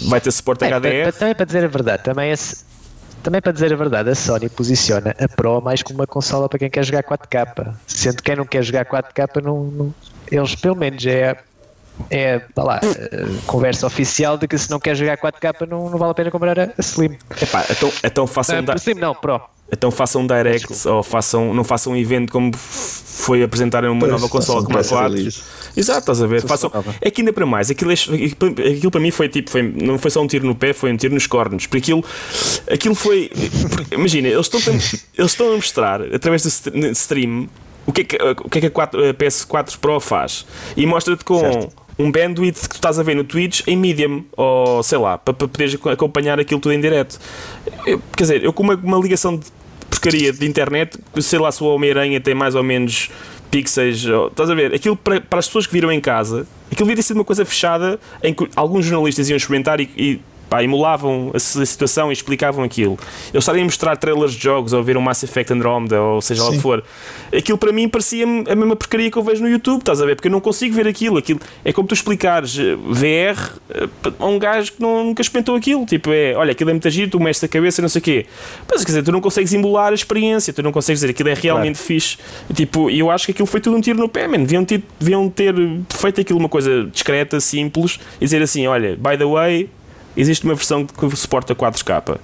[0.07, 1.11] Vai ter suporte É, HDR.
[1.17, 2.63] também para dizer a verdade, também, esse-
[3.25, 6.59] também para dizer a verdade, a Sony posiciona a Pro mais como uma consola para
[6.59, 7.73] quem quer jogar 4K.
[7.87, 9.93] Sendo que quem não quer jogar 4K, não, não-
[10.31, 11.35] eles pelo menos é,
[12.11, 15.97] é tá lá, eh, conversa oficial de que se não quer jogar 4K não, não
[15.97, 17.17] vale a pena comprar a, Slim.
[17.41, 18.59] Epá, então, então façam.
[18.59, 19.41] Ah, da- Slim não, Pro.
[19.71, 24.11] Então façam um direct ou façam, não façam um evento como foi apresentarem uma Pois,
[24.11, 25.15] nova consola como a press 4.
[25.77, 26.41] Exato, estás a ver?
[26.41, 27.95] Façam é que ainda para mais, aquilo, é-
[28.75, 30.97] aquilo para mim foi tipo, foi, não foi só um tiro no pé, foi um
[30.97, 31.65] tiro nos cornos.
[31.65, 32.03] Porque aquilo,
[32.71, 33.29] aquilo foi.
[33.91, 34.59] imagina, eles estão,
[35.17, 37.47] eles estão a mostrar através do st- stream
[37.85, 40.85] o que é que, o que, é que a, 4 a PS4 Pro faz e
[40.85, 41.69] mostra-te com Certo.
[41.99, 45.33] um bandwidth que tu estás a ver no Twitch em medium, ou sei lá, para,
[45.33, 47.19] para poderes ac- acompanhar aquilo tudo em direto.
[47.85, 49.45] Eu- quer dizer, eu com uma, uma ligação de
[49.89, 53.09] porcaria de internet, sei lá se o Homem-Aranha tem mais ou menos
[53.55, 54.73] pixels, ou- estás a ver?
[54.73, 57.45] Aquilo para, para as pessoas que viram em casa, aquilo devia ter sido uma coisa
[57.45, 60.19] fechada em que alguns jornalistas iam experimentar e, e
[60.55, 62.97] pá, emulavam a, si- a situação e explicavam aquilo.
[63.33, 66.41] Eles estarem a mostrar trailers de jogos ou ver um Mass Effect Andromeda ou seja
[66.43, 66.61] lá o que Sim.
[66.61, 66.83] for.
[67.35, 70.15] Aquilo para mim parecia-me a mesma porcaria que eu vejo no YouTube, estás a ver?
[70.15, 71.17] Porque eu não consigo ver aquilo.
[71.17, 73.87] aquilo é como tu explicares eh, VR eh,
[74.19, 75.85] a um gajo que não- nunca experimentou aquilo.
[75.85, 78.25] Tipo, é, olha, aquilo é muito giro, tu mexes a cabeça, não sei o quê.
[78.69, 81.33] Mas quer dizer, tu não consegues emular a experiência, tu não consegues dizer aquilo é
[81.33, 82.17] realmente fixe.
[82.49, 84.39] E, Tipo, eu acho que aquilo foi tudo um tiro no pé, man.
[84.39, 85.53] Deviam ter, deviam ter
[85.89, 89.69] feito aquilo uma coisa discreta, simples, e dizer assim: olha, by the way,
[90.15, 92.17] existe uma versão que suporta 4K.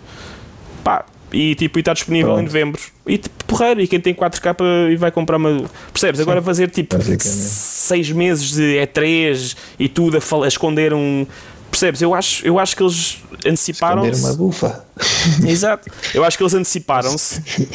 [0.84, 2.48] Pá, e tipo, está disponível em Pronto.
[2.48, 2.82] novembro.
[3.08, 5.64] E tipo, porreiro, e quem tem 4K e vai comprar uma.
[5.94, 6.20] Percebes?
[6.20, 7.24] Agora fazer tipo Basicamente.
[7.24, 11.26] seis meses de E3 e tudo a, fal- a esconder um.
[11.70, 12.02] Percebes?
[12.02, 14.24] Eu acho, eu acho que eles Esconder anteciparam-se.
[14.26, 14.86] uma bufa.
[15.48, 15.90] Exato.
[16.14, 17.42] Eu acho que eles anteciparam-se.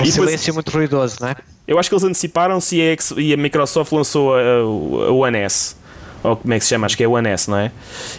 [0.00, 1.36] E depois- silêncio muito ruidoso, não é?
[1.68, 5.38] Eu acho que eles anteciparam-se e, a X- e a Microsoft lançou a, a One
[5.38, 5.76] S.
[6.22, 6.86] Ou como é que se chama?
[6.86, 7.70] Acho que é One S, não é?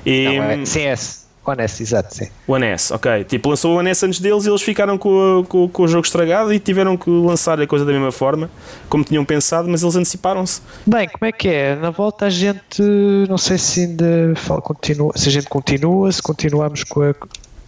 [0.05, 1.24] E, Não, é CS.
[1.45, 2.27] Honest, exato, sim.
[2.47, 3.23] One S, ok.
[3.25, 5.09] Tipo, lançou o One S antes deles e eles ficaram com,
[5.41, 8.49] o- com, com o jogo estragado e tiveram que lançar a coisa da mesma forma,
[8.89, 10.61] como tinham pensado, mas eles anteciparam-se.
[10.87, 11.75] Bem, como é que é?
[11.75, 12.81] Na volta a gente,
[13.29, 17.13] não sei se ainda fala, continua, se a gente continua, se continuamos com a,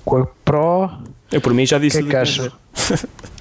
[0.04, 0.67] com a Pro.
[1.38, 2.52] Eu, por mim, já que disse é que acha?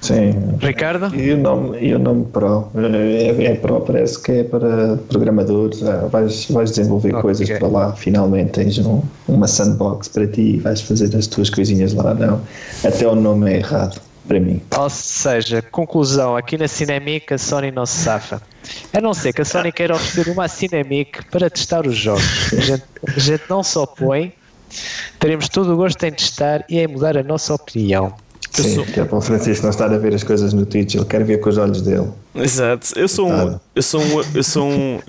[0.01, 0.35] Sim.
[0.61, 1.13] Ricardo?
[1.15, 2.69] E o nome, e o nome Pro?
[2.75, 5.81] É, é Pro, parece que é para programadores.
[5.83, 7.21] ah, vais, vais desenvolver Ok.
[7.23, 7.93] coisas para lá.
[7.93, 12.13] Finalmente tens um, uma sandbox para ti e vais fazer as tuas coisinhas lá.
[12.13, 12.39] Não.
[12.85, 14.61] Até o nome é errado para mim.
[14.77, 18.39] Ou seja, conclusão, aqui na Cinemic a Sony não se safa.
[18.93, 22.53] A não ser que a Sony queira oferecer uma Cinemic para testar os jogos.
[22.53, 24.33] A gente, a gente não se opõe,
[25.19, 28.13] teremos todo o gosto em testar e em mudar a nossa opinião.
[28.57, 30.65] Eu Sim, sou- que é para o Francisco não estar a ver as coisas no
[30.65, 32.07] Twitch, ele quer ver com os olhos dele.
[32.33, 32.87] Exato.
[32.95, 34.99] Eu sou um, eu sou um, eu sou um,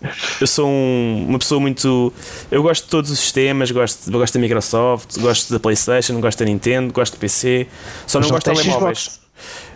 [0.41, 2.13] eu sou um- uma pessoa muito.
[2.51, 6.45] Eu gosto de todos os sistemas, gosto, gosto da Microsoft, gosto da PlayStation, gosto da
[6.45, 7.67] Nintendo, gosto do PC.
[8.07, 9.21] Só não não gosto de telemóveis.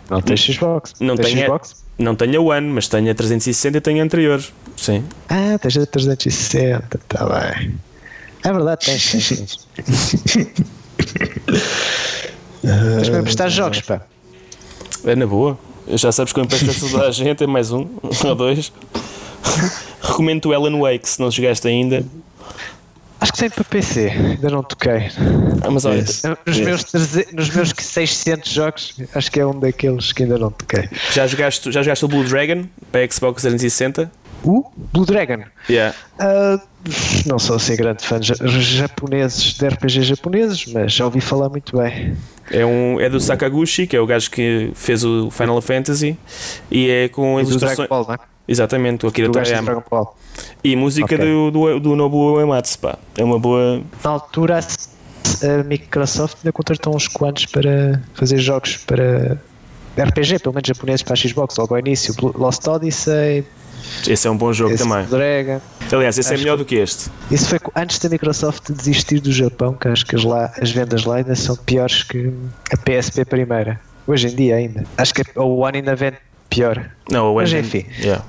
[0.09, 0.93] Não tens Xbox?
[0.99, 1.75] Não a- Xbox?
[1.97, 4.43] não tenho a One, mas tenho a 360 e tenho a anterior.
[4.75, 5.03] Sim.
[5.29, 7.73] Ah, tens a 360, está bem.
[8.43, 9.27] É verdade, tens, tens.
[9.29, 9.67] tens.
[12.61, 14.01] Tens para emprestar jogos, pá.
[15.05, 15.57] É na boa.
[15.87, 17.87] Já sabes que eu empresto a toda a gente, é mais um
[18.25, 18.71] ou dois.
[20.01, 22.05] Recomendo o Alan Wake se não jogaste ainda.
[23.19, 25.09] Acho que tem para PC, ainda não toquei.
[25.61, 26.27] Ah, mas olha, Esse.
[26.27, 26.61] Nos Esse.
[26.65, 30.89] meus, 300 nos meus 600 jogos, acho que é um daqueles que ainda não toquei.
[31.13, 34.11] já jogaste, já jogaste o Blue Dragon para Xbox 360?
[34.43, 35.43] O Blue Dragon.
[35.69, 35.95] Yeah.
[36.19, 36.59] Ah,
[37.25, 41.49] não sou assim grande fã de ja- japoneses, de RPG japoneses, mas já ouvi falar
[41.49, 42.15] muito bem.
[42.51, 46.17] É, um, é do Sakaguchi, que é o gajo que fez o Final Fantasy,
[46.69, 47.89] e é com E do Dragon ilustrações.
[47.89, 48.17] Ball, não é?
[48.45, 49.83] Exatamente, o Akira Toriyama.
[50.61, 51.17] E música Ok.
[51.19, 52.97] do, do, do Nobuo Uematsu, pá.
[53.17, 53.81] É uma boa.
[54.03, 59.39] Na altura, a Microsoft ainda contratou uns quantos para fazer jogos para
[59.97, 62.13] RPG, pelo menos japoneses, para a Xbox, logo ao início.
[62.37, 63.45] Lost Odyssey,
[64.07, 65.05] Esse é um bom jogo esse também.
[65.05, 65.61] Dragon.
[65.91, 67.09] Aliás, esse é Acho melhor do que este.
[67.31, 71.05] Isso foi antes da Microsoft desistir do Japão, que acho que as, lá, as vendas
[71.05, 72.31] lá ainda são piores que
[72.71, 73.79] a PSP primeira.
[74.07, 74.83] Hoje em dia ainda.
[74.97, 76.17] Acho que a One ainda vende
[76.49, 76.89] pior.
[77.09, 77.85] Não, o Mas Endgame- enfim.
[78.01, 78.23] Yeah.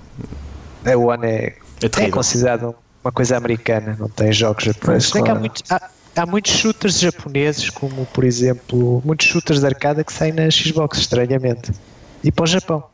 [0.87, 5.11] A One é, É é considerada uma coisa americana, não tem jogos japoneses.
[5.11, 5.41] Que há, claro.
[5.41, 10.33] muitos, há, há muitos shooters japoneses, como por exemplo, muitos shooters de arcada que saem
[10.33, 11.73] na Xbox, estranhamente.
[12.23, 12.85] E para o Japão.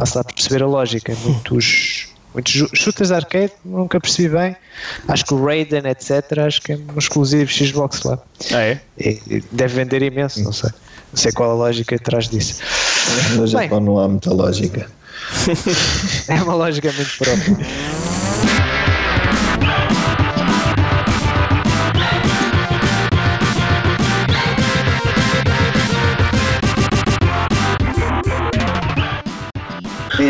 [0.00, 1.14] Lá a perceber a lógica.
[1.22, 4.56] Muitos, muitos shooters de arcade, nunca percebi bem.
[5.06, 8.18] Acho que o Raiden, etc., acho que é um exclusivo Xbox lá.
[8.52, 8.80] Ah, é?
[8.98, 10.70] E, e deve vender imenso, não sei.
[11.12, 12.62] Não sei qual a lógica atrás disso.
[13.32, 13.46] No Bem.
[13.46, 14.90] Japão não há muita lógica.
[16.28, 17.56] É uma lógica muito própria.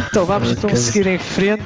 [0.08, 1.64] Então vamos então seguir em frente.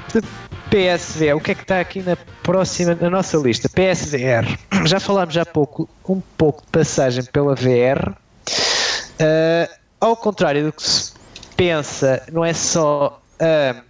[0.71, 3.69] PSVR, o que é que está aqui na próxima, na nossa lista?
[3.69, 4.59] PSVR.
[4.87, 8.11] Já falámos há pouco, um pouco de passagem pela VR.
[9.21, 11.13] Uh, ao contrário do que se
[11.57, 13.81] pensa, não é só uh,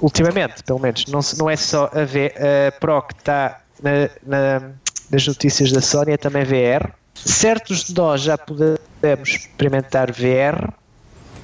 [0.00, 4.70] ultimamente, pelo menos, não, não é só a, v, a Pro que está na- na-
[5.10, 6.90] nas notícias da Sony, é também VR.
[7.14, 10.68] Certos de nós já podemos experimentar VR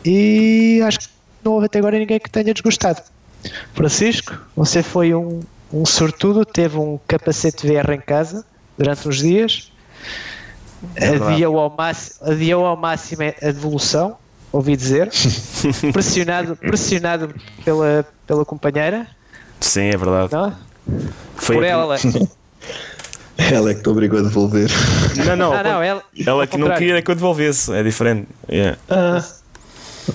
[0.04, 1.08] e acho que
[1.44, 3.02] não houve até agora ninguém que tenha desgostado.
[3.74, 5.40] Francisco, você foi um,
[5.72, 8.44] um sortudo, teve um capacete VR em casa
[8.78, 9.72] durante uns dias,
[10.96, 14.16] adiou ao, máximo, adiou ao máximo a devolução,
[14.50, 15.10] ouvi dizer,
[15.92, 19.06] pressionado, pressionado pela, pela companheira,
[19.60, 20.32] Sim, é verdade.
[20.32, 20.54] não?
[21.36, 21.96] Foi por ela.
[23.36, 24.70] Ela é que te obrigou a devolver.
[25.26, 25.52] Não, não.
[25.52, 27.72] Ah, não, ela, ela que não queria que eu devolvesse.
[27.72, 28.28] É diferente.
[28.48, 28.78] Yeah.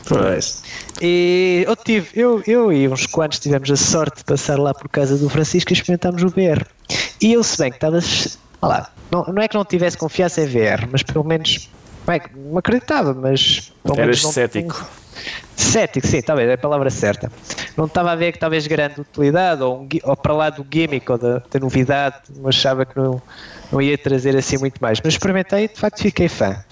[0.08, 0.64] Pois.
[1.02, 4.90] E eu tive, eu, eu e uns quantos tivemos a sorte de passar lá por
[4.90, 6.66] casa do Francisco e experimentámos o VR.
[7.22, 7.98] E eu, se bem que estava.
[8.62, 11.70] olha lá, não, não é que não tivesse confiança em VR, mas pelo menos.
[12.06, 13.72] Não, é que não acreditava, mas.
[13.84, 14.86] Pelo Eras não- cético.
[15.56, 17.30] Cético, sim, talvez, é a palavra certa.
[17.76, 21.12] Não estava a ver que talvez grande utilidade, ou, um ou para lá do gimmick,
[21.12, 23.22] ou da, da novidade, mas achava que não,
[23.72, 25.00] não ia trazer assim muito mais.
[25.04, 26.64] Mas experimentei e de facto fiquei fã.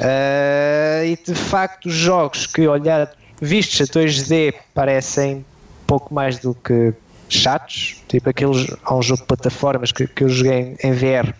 [0.00, 5.44] Ah, e de facto, os jogos que olhar vistos a 2D parecem
[5.86, 6.92] pouco mais do que
[7.28, 8.66] chatos, tipo aqueles.
[8.84, 11.32] Há um jogo de plataformas que, que eu joguei em, em VR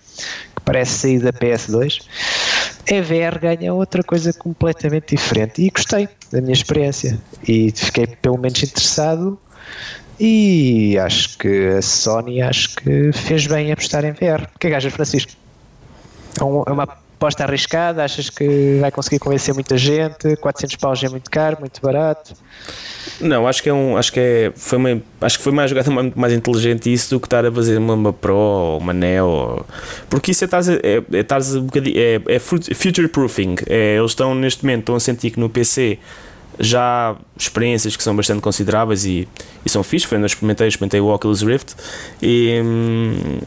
[0.57, 2.03] que parece sair da PS2.
[2.91, 8.39] a VR ganha outra coisa completamente diferente e gostei da minha experiência e fiquei pelo
[8.39, 9.39] menos interessado
[10.19, 14.49] e acho que a Sony acho que fez bem apostar em VR.
[14.55, 15.33] O que é que achas, Francisco?
[16.41, 18.05] É, é uma aposta arriscada?
[18.05, 20.37] Achas que vai conseguir convencer muita gente?
[20.37, 22.35] 400 paus é muito caro, muito barato?
[23.21, 25.91] Não, acho que é um, acho que é, foi uma, acho que foi mais jogada
[25.91, 29.65] muito mais inteligente isso do que estar a fazer uma, uma Pro ou uma Neo,
[30.11, 33.57] porque isso é estar é, é, um bocadinho, é, é future proofing.
[33.67, 35.99] É, eles estão neste momento estão a sentir que no PC
[36.59, 39.29] já há experiências que são bastante consideráveis e,
[39.65, 40.07] e são fixe.
[40.07, 41.75] Foi onde eu experimentei, experimentei o Oculus Rift
[42.21, 43.39] e hum,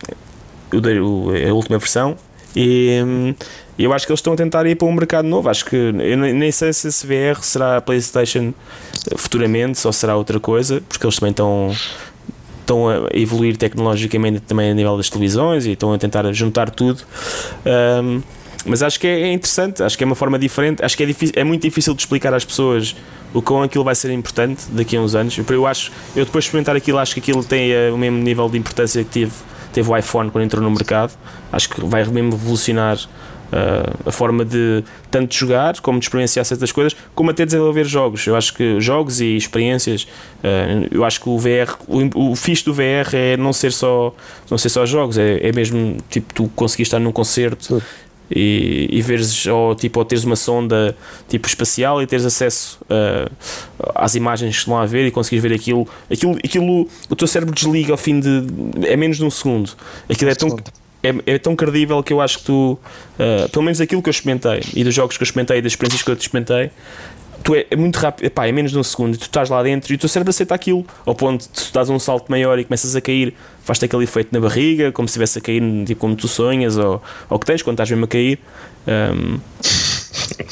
[0.71, 2.15] a última versão
[2.55, 3.35] e hum,
[3.77, 5.49] eu acho que eles estão a tentar ir para um mercado novo.
[5.49, 8.53] Acho que eu nem sei se esse VR será a PlayStation
[9.15, 11.71] futuramente ou será outra coisa, porque eles também estão
[12.61, 17.01] estão a evoluir tecnologicamente também a nível das televisões e estão a tentar juntar tudo.
[17.65, 18.21] Um,
[18.65, 21.33] mas acho que é interessante, acho que é uma forma diferente, acho que é, difícil,
[21.37, 22.95] é muito difícil de explicar às pessoas
[23.33, 25.37] o quão aquilo vai ser importante daqui a uns anos.
[25.37, 28.49] Eu acho, eu depois de experimentar aquilo, acho que aquilo tem uh, o mesmo nível
[28.49, 29.31] de importância que teve,
[29.73, 31.13] teve o iPhone quando entrou no mercado.
[31.51, 36.71] Acho que vai mesmo revolucionar uh, a forma de tanto jogar como de experienciar certas
[36.71, 38.25] coisas, como até desenvolver jogos.
[38.25, 40.03] Eu acho que jogos e experiências,
[40.43, 44.13] uh, eu acho que o VR, o, o fixe do VR é não ser só,
[44.49, 47.81] não ser só jogos, é, é mesmo tipo tu conseguir estar num concerto
[48.31, 50.95] e, e veres ou, tipo, ou teres uma sonda
[51.27, 53.31] tipo espacial e teres acesso uh,
[53.95, 57.53] às imagens que estão a ver e conseguires ver aquilo, aquilo, aquilo o teu cérebro
[57.53, 58.43] desliga ao fim de
[58.85, 59.71] é menos de um segundo.
[60.09, 60.57] Aquilo é tão,
[61.03, 62.79] é, é tão credível que eu acho que tu
[63.17, 65.71] uh, pelo menos aquilo que eu experimentei e dos jogos que eu experimentei e das
[65.71, 66.71] experiências que eu experimentei
[67.43, 69.91] tu é, é, muito rápido, epá, é menos de um segundo, tu estás lá dentro
[69.91, 72.63] e o teu cérebro aceita aquilo, ao ponto de tu dás um salto maior e
[72.63, 76.15] começas a cair, faz-te aquele efeito na barriga, como se estivesse a cair, tipo como
[76.15, 78.39] tu sonhas ou, ou que tens quando estás mesmo a cair.
[78.87, 79.39] Um,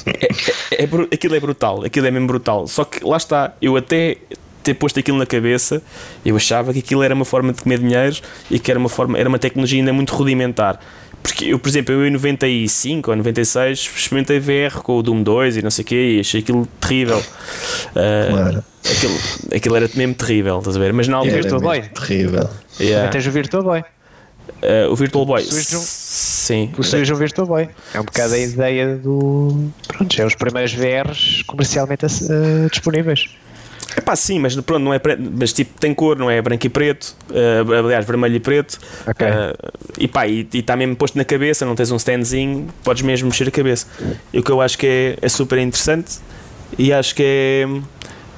[0.05, 2.67] é, é, é, aquilo é brutal, aquilo é mesmo brutal.
[2.67, 4.17] Só que lá está, eu até
[4.63, 5.81] ter posto aquilo na cabeça,
[6.25, 8.17] eu achava que aquilo era uma forma de comer dinheiro
[8.51, 10.79] e que era uma forma, era uma tecnologia ainda muito rudimentar.
[11.27, 15.57] Porque eu, por exemplo, eu em 95 ou 96 experimentei VR com o Doom 2
[15.57, 17.17] e não sei o quê e achei aquilo terrível.
[17.19, 18.63] Uh, claro.
[18.83, 19.19] aquilo,
[19.53, 20.93] aquilo era mesmo terrível, estás a ver?
[20.93, 21.35] Mas na altura.
[21.35, 21.81] Virtual Boy.
[21.81, 22.49] Terrível.
[22.79, 23.11] Yeah.
[23.11, 23.79] Tens o Virtual Boy.
[23.81, 25.43] Uh, o Virtual Boy.
[25.43, 26.71] Um, Sim.
[26.77, 27.69] O um Virtual Boy.
[27.93, 29.69] É um bocado a ideia do.
[29.85, 33.27] Pronto, é os primeiros VRs comercialmente uh, disponíveis.
[33.97, 35.01] É pá, sim, mas pronto, não é
[35.39, 38.77] mas tipo tem cor, não é branco e preto, uh, aliás, vermelho e preto.
[39.07, 39.27] Okay.
[39.27, 43.27] Uh, e pá, e está mesmo posto na cabeça, não tens um standzinho, podes mesmo
[43.27, 43.87] mexer a cabeça.
[44.31, 46.19] E o que eu acho que é, é super interessante
[46.77, 47.67] e acho que é.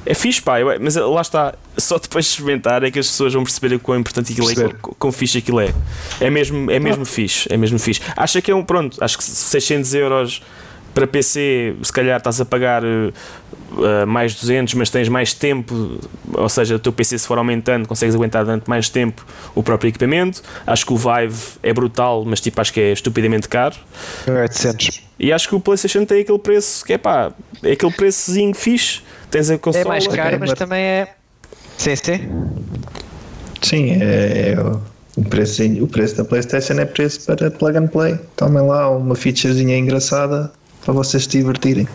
[0.05, 3.43] É fixe, pá, mas lá está, só depois de experimentar é que as pessoas vão
[3.43, 5.73] perceber o quão importante aquilo é, quão, quão fixe aquilo é.
[6.21, 7.05] É mesmo, é mesmo ah.
[7.05, 8.01] fixe, é mesmo fixe.
[8.15, 10.41] Acha que é um, pronto, acho que 600 euros
[10.93, 15.99] para PC, se calhar estás a pagar uh, mais 200, mas tens mais tempo,
[16.33, 19.25] ou seja, o teu PC se for aumentando, consegues aguentar durante mais tempo
[19.55, 20.41] o próprio equipamento.
[20.65, 23.75] Acho que o Vive é brutal, mas tipo, acho que é estupidamente caro.
[24.27, 25.01] 800.
[25.19, 27.31] E acho que o PlayStation tem aquele preço que é pá,
[27.63, 29.01] é aquele preçozinho fixe.
[29.29, 29.83] Tens a consola.
[29.83, 31.07] É mais caro, mas também é.
[31.77, 32.29] Sim, sim.
[33.61, 34.57] Sim, é, é
[35.15, 38.17] o preço, o preço da PlayStation é preço para plug and play.
[38.35, 40.51] Tomem lá uma featurezinha engraçada
[40.83, 41.87] para vocês se divertirem.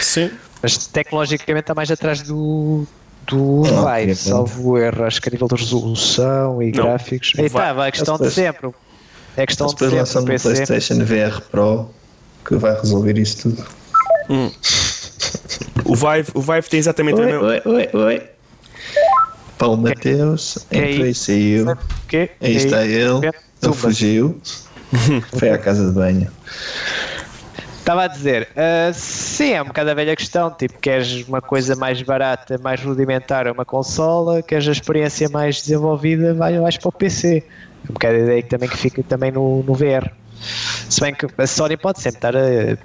[0.00, 0.30] Sim.
[0.62, 2.86] Mas tecnologicamente está mais atrás do,
[3.26, 6.84] do oh, Vive, salvo erro, acho que a nível de resolução e não.
[6.84, 7.32] gráficos.
[7.38, 8.70] Aí está, a questão de sempre.
[9.36, 11.88] É questão de depois lançando no PlayStation VR Pro
[12.44, 13.64] que vai resolver isso tudo.
[14.30, 14.50] Hum.
[15.84, 17.46] o, Vive, o Vive tem exatamente oi, a mesma.
[17.46, 18.22] Oi, oi, oi.
[19.58, 21.76] Paulo Mateus entrou e saiu.
[22.08, 22.30] Que?
[22.40, 23.26] Aí está ele.
[23.62, 24.40] Ele fugiu.
[25.38, 26.30] Foi à casa de banho.
[27.88, 31.74] Estava a dizer, uh, sim, é um bocado a velha questão, tipo, queres uma coisa
[31.74, 36.92] mais barata, mais rudimentar, uma consola, queres a experiência mais desenvolvida, vai, vais para o
[36.92, 37.38] PC.
[37.38, 40.06] É um bocado a ideia que também que fica também no, no VR.
[40.90, 42.76] Se bem que a Sony pode sempre estar a,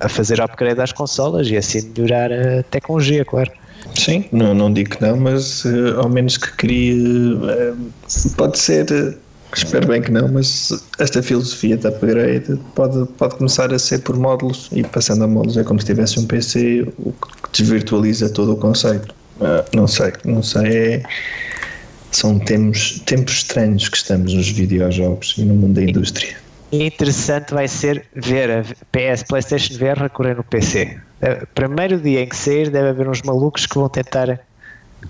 [0.00, 3.52] a fazer upgrade às consolas e assim melhorar a tecnologia, claro.
[3.94, 7.76] Sim, não, não digo que não, mas uh, ao menos que crie, uh,
[8.34, 9.18] pode ser
[9.56, 14.14] Espero bem que não, mas esta filosofia de upgrade pode, pode começar a ser por
[14.16, 18.52] módulos e passando a módulos é como se tivesse um PC, o que desvirtualiza todo
[18.52, 19.14] o conceito.
[19.40, 20.66] Uh, não sei, não sei.
[20.66, 21.02] É,
[22.10, 26.36] são tempos, tempos estranhos que estamos nos videojogos e no mundo da indústria.
[26.70, 30.98] Interessante vai ser ver a PS PlayStation VR a correr no PC.
[31.22, 34.38] Uh, primeiro dia em que sair, deve haver uns malucos que vão tentar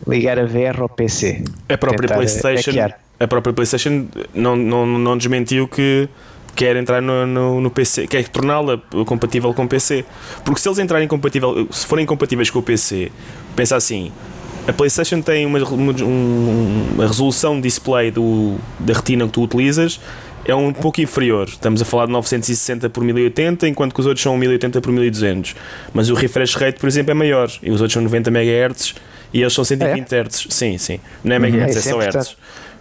[0.07, 1.43] ligar a VR ao PC.
[1.69, 2.71] A própria PlayStation.
[2.71, 6.09] Hackear a própria PlayStation não, não, não desmentiu que
[6.55, 10.05] quer entrar no, no, no PC, quer torná-la compatível com o PC.
[10.45, 13.13] Porque se eles entrarem compatível, se forem compatíveis com o PC,
[13.55, 14.11] pensa assim.
[14.67, 20.01] A PlayStation tem uma, uma, uma resolução de display do, da retina que tu utilizas
[20.47, 21.49] é um pouco inferior.
[21.49, 25.57] Estamos a falar de 960 por 1080, enquanto que os outros são 1080 por 1200.
[25.93, 27.51] Mas o refresh rate, por exemplo, é maior.
[27.63, 28.95] E os outros são 90 MHz
[29.35, 30.21] e eles são 120 é?
[30.21, 30.47] Hz.
[30.51, 31.01] Sim, sim.
[31.25, 32.37] Não é MHz, é, é só Hz.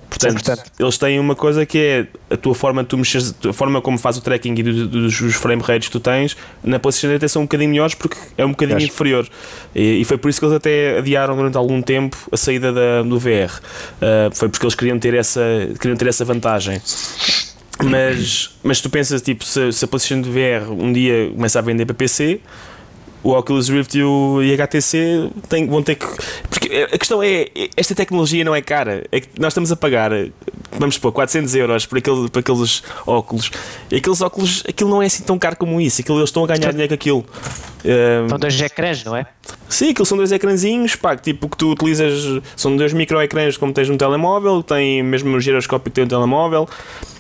[0.10, 3.82] Portanto, eles têm uma coisa que é a tua forma de tu mexeres, a forma
[3.82, 7.28] como faz o tracking e dos, dos frame rates que tu tens, na PlayStation até
[7.28, 9.28] são um bocadinho melhores porque é um bocadinho inferior.
[9.74, 13.02] E, e, foi por isso que eles até adiaram durante algum tempo a saída da,
[13.02, 13.52] do VR.
[14.02, 15.42] Uh, foi porque eles queriam ter essa,
[15.80, 16.82] queriam ter essa vantagem.
[17.84, 21.86] Mas, mas tu pensas, tipo, se, se a PlayStation VR um dia começa a vender
[21.86, 22.40] para PC,
[23.26, 26.06] o Oculus Rift e o HTC tem, vão ter que.
[26.48, 29.04] Porque a questão é: esta tecnologia não é cara.
[29.12, 30.12] É que nós estamos a pagar,
[30.78, 33.50] vamos supor, 400 euros por, aquele, por aqueles óculos.
[33.90, 36.02] E aqueles óculos, aquilo não é assim tão caro como isso.
[36.02, 37.26] Aquilo, eles estão a ganhar dinheiro com aquilo.
[38.30, 39.26] São dois ecrãs, não é?
[39.70, 43.74] Sim, aquilo são dois ecrãzinhos, pá, tipo que tu utilizas, são dois micro ecrãs como
[43.74, 46.68] tens no telemóvel, tem mesmo o giroscópio que tem no telemóvel.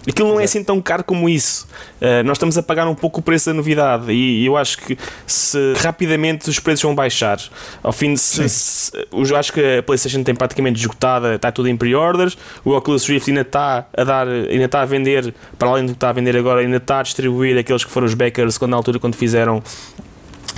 [0.07, 1.67] Aquilo não é assim tão caro como isso.
[1.99, 4.97] Uh, nós estamos a pagar um pouco o preço da novidade e, eu acho que
[5.25, 7.39] se rapidamente os preços vão baixar.
[7.81, 11.69] Ao fim de se, se, eu acho que a PlayStation tem praticamente esgotada, está tudo
[11.69, 12.37] em pre-orders.
[12.63, 15.97] O Oculus Rift ainda está a dar, ainda está a vender, para além do que
[15.97, 18.77] está a vender agora, ainda está a distribuir aqueles que foram os backers quando na
[18.77, 19.63] altura quando fizeram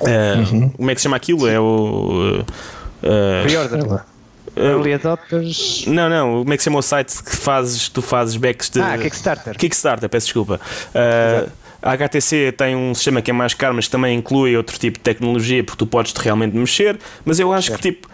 [0.02, 0.70] uh, uhum.
[0.70, 1.48] como é que se chama aquilo?
[1.48, 4.04] É o uh, pre-order.
[4.58, 5.86] Early Adopters.
[5.86, 8.82] Não, não, como é que se chama o site que fazes, tu fazes backs de.
[8.82, 9.56] Ah, Kickstarter.
[9.56, 10.60] Kickstarter, peço desculpa.
[10.90, 11.50] Uh,
[11.82, 15.04] a HTC tem um sistema que é mais caro, mas também inclui outro tipo de
[15.04, 16.98] tecnologia porque tu podes realmente mexer.
[17.24, 17.82] Mas eu acho certo.
[17.82, 18.08] que tipo,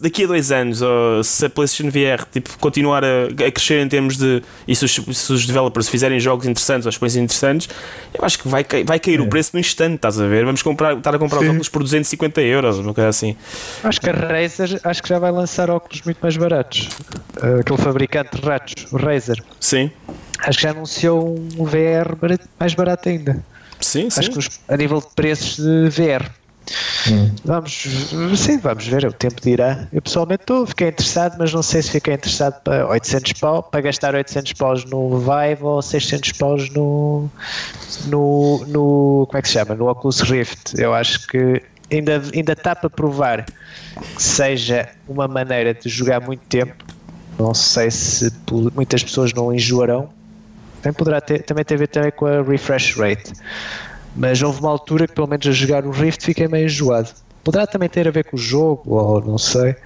[0.00, 3.88] daqui a dois anos, ou se a PlayStation VR tipo, continuar a, a crescer em
[3.88, 4.42] termos de.
[4.68, 7.68] e se os, se os, developers fizerem jogos interessantes ou experiências interessantes,
[8.12, 9.22] eu acho que vai, vai cair é.
[9.22, 10.44] o preço no instante, estás a ver?
[10.44, 11.44] Vamos comprar, estar a comprar Sim.
[11.44, 13.36] os óculos por 250 euros, uma coisa assim.
[13.82, 16.88] Acho que a Razer acho que já vai lançar óculos muito mais baratos.
[17.60, 19.42] Aquele fabricante de ratos, o Razer.
[19.60, 19.90] Sim
[20.38, 23.44] acho que já anunciou um VR barato, mais barato ainda.
[23.80, 24.30] Sim, acho sim.
[24.32, 26.30] que os, a nível de preços de VR.
[27.08, 27.30] Hum.
[27.44, 27.86] Vamos,
[28.36, 29.86] sim, vamos ver, o tempo dirá.
[29.92, 33.82] Eu pessoalmente estou, fiquei interessado, mas não sei se fiquei interessado para 800 pau, para
[33.82, 37.30] gastar 800 paus no Vive ou 600 paus no,
[38.06, 39.74] no, no, como é que se chama?
[39.74, 40.74] No Oculus Rift.
[40.76, 41.62] Eu acho que
[41.92, 46.84] ainda, ainda está para provar que seja uma maneira de jogar muito tempo.
[47.38, 48.32] Não sei se
[48.74, 50.08] muitas pessoas não enjoarão,
[50.86, 53.32] também poderá ter, também ter a ver também com a refresh rate.
[54.14, 57.10] Mas houve uma altura que, pelo menos a jogar o Rift, fiquei meio enjoado.
[57.42, 59.76] Poderá também ter a ver com o jogo, ou não sei.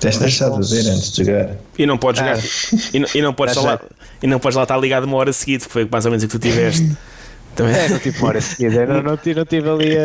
[0.00, 1.56] Tens deixado de ver antes de jogar.
[1.78, 2.34] E não podes ah.
[2.34, 2.90] jogar.
[2.92, 3.80] E, não, e, não podes lá,
[4.22, 6.28] e não podes lá estar ligado uma hora seguida, que foi mais ou menos o
[6.28, 6.82] que tu tiveste.
[6.82, 6.94] Também.
[7.56, 10.02] É, não tive uma hora seguida, não, não, tive, não tive ali a.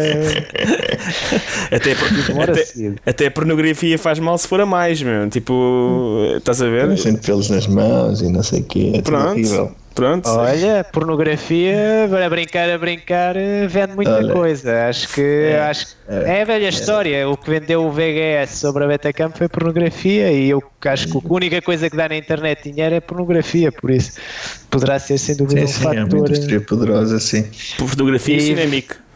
[1.75, 2.07] Até, por,
[2.41, 2.63] até,
[3.05, 5.27] até, a pornografia faz mal se for a mais, meu.
[5.29, 6.95] Tipo, estás a ver?
[6.97, 8.91] Sendo pelos nas mãos e não sei o quê.
[8.95, 9.75] É Pronto.
[9.93, 10.29] Pronto.
[10.29, 13.35] Olha, pornografia, para brincar a brincar,
[13.67, 14.87] vende muita Olha, coisa.
[14.87, 17.29] Acho que é, acho, é, é a velha é, história.
[17.29, 21.33] O que vendeu o VHS sobre a Betacam foi pornografia e eu acho que a
[21.33, 24.19] única coisa que dá na internet dinheiro é pornografia, por isso
[24.69, 25.97] poderá ser sem dúvida sim, um sim, fator.
[25.97, 27.43] É uma indústria poderosa, sim.
[27.77, 29.08] Fotografia e cinémica.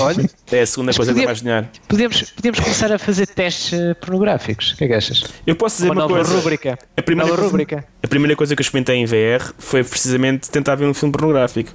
[0.00, 1.68] Olha, é a segunda coisa que dá mais dinheiro.
[1.88, 4.72] Podemos, podemos começar a fazer testes eh, pornográficos.
[4.72, 5.24] O que é que achas?
[5.46, 6.36] Eu posso dizer uma, uma coisa.
[6.36, 6.78] Rubrica.
[6.96, 7.84] A primeira, nova coisa, rubrica.
[8.02, 11.70] a primeira coisa que eu experimentei em VR foi precisamente tentar ver um filme pornográfico.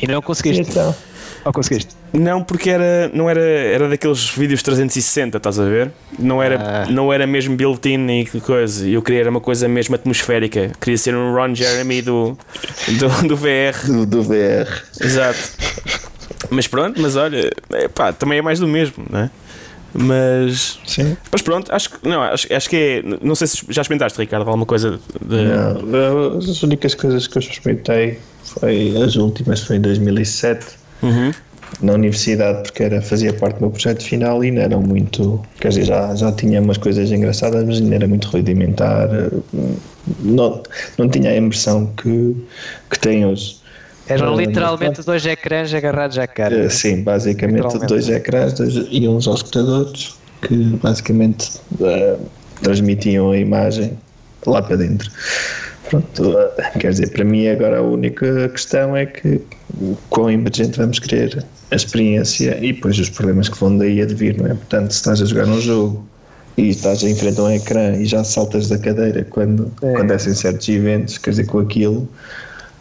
[0.00, 0.62] E não conseguiste?
[0.62, 0.94] Então.
[1.44, 1.96] Ou conseguiste?
[2.12, 5.90] Não, porque era, não era, era daqueles vídeos 360, estás a ver?
[6.18, 6.86] Não era, ah.
[6.90, 8.88] não era mesmo built-in e que coisa.
[8.88, 10.70] Eu queria uma coisa mesmo atmosférica.
[10.80, 12.38] Queria ser um Ron Jeremy do,
[12.98, 13.86] do, do VR.
[13.86, 14.68] Do, do VR.
[15.00, 15.40] Exato.
[16.50, 19.30] Mas pronto, mas olha, é, pá, também é mais do mesmo, não é?
[19.94, 21.16] Mas, Sim.
[21.30, 23.02] mas pronto, acho que não, acho, acho que é.
[23.20, 25.36] Não sei se já experimentaste, Ricardo, alguma coisa de.
[25.44, 30.66] Não, as únicas coisas que eu experimentei foi as últimas, foi em 2007.
[31.02, 31.30] Uhum.
[31.80, 35.42] Na universidade, porque era, fazia parte do meu projeto final e não eram muito.
[35.58, 39.08] Quer dizer, já, já tinha umas coisas engraçadas, mas ainda era muito rudimentar.
[40.20, 40.62] Não,
[40.98, 42.36] não tinha a imersão que,
[42.90, 43.61] que tem hoje.
[44.08, 46.64] Eram literalmente dois ecrãs agarrados à cara.
[46.64, 52.20] Eh, sim, basicamente dois ecrãs dois, e uns auscultadores que basicamente uh,
[52.62, 53.96] transmitiam a imagem
[54.46, 55.10] lá para dentro.
[55.88, 59.40] Pronto, uh, quer dizer, para mim agora a única questão é que
[60.10, 64.36] quão emergente vamos querer a experiência e depois os problemas que vão daí a vir,
[64.36, 64.54] não é?
[64.54, 66.04] Portanto, se estás a jogar um jogo
[66.56, 69.94] e estás em frente a um ecrã e já saltas da cadeira quando é.
[69.94, 72.08] acontecem certos eventos, quer dizer, com aquilo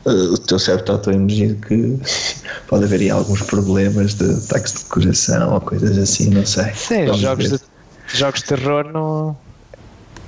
[0.06, 2.00] o teu cérebro está tão emergido que
[2.68, 6.72] pode haver aí alguns problemas de ataques de coração ou coisas assim, não sei.
[6.74, 7.60] Sim, Vamos jogos ver.
[7.60, 9.38] de, jogos de terror não.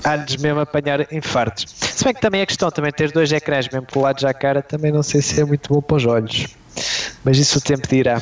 [0.03, 1.65] Há-lhes mesmo apanhar infartos.
[1.79, 4.91] Se bem que também a questão também ter dois ecrãs mesmo colados à cara, também
[4.91, 6.47] não sei se é muito bom para os olhos.
[7.23, 8.21] Mas isso o tempo dirá.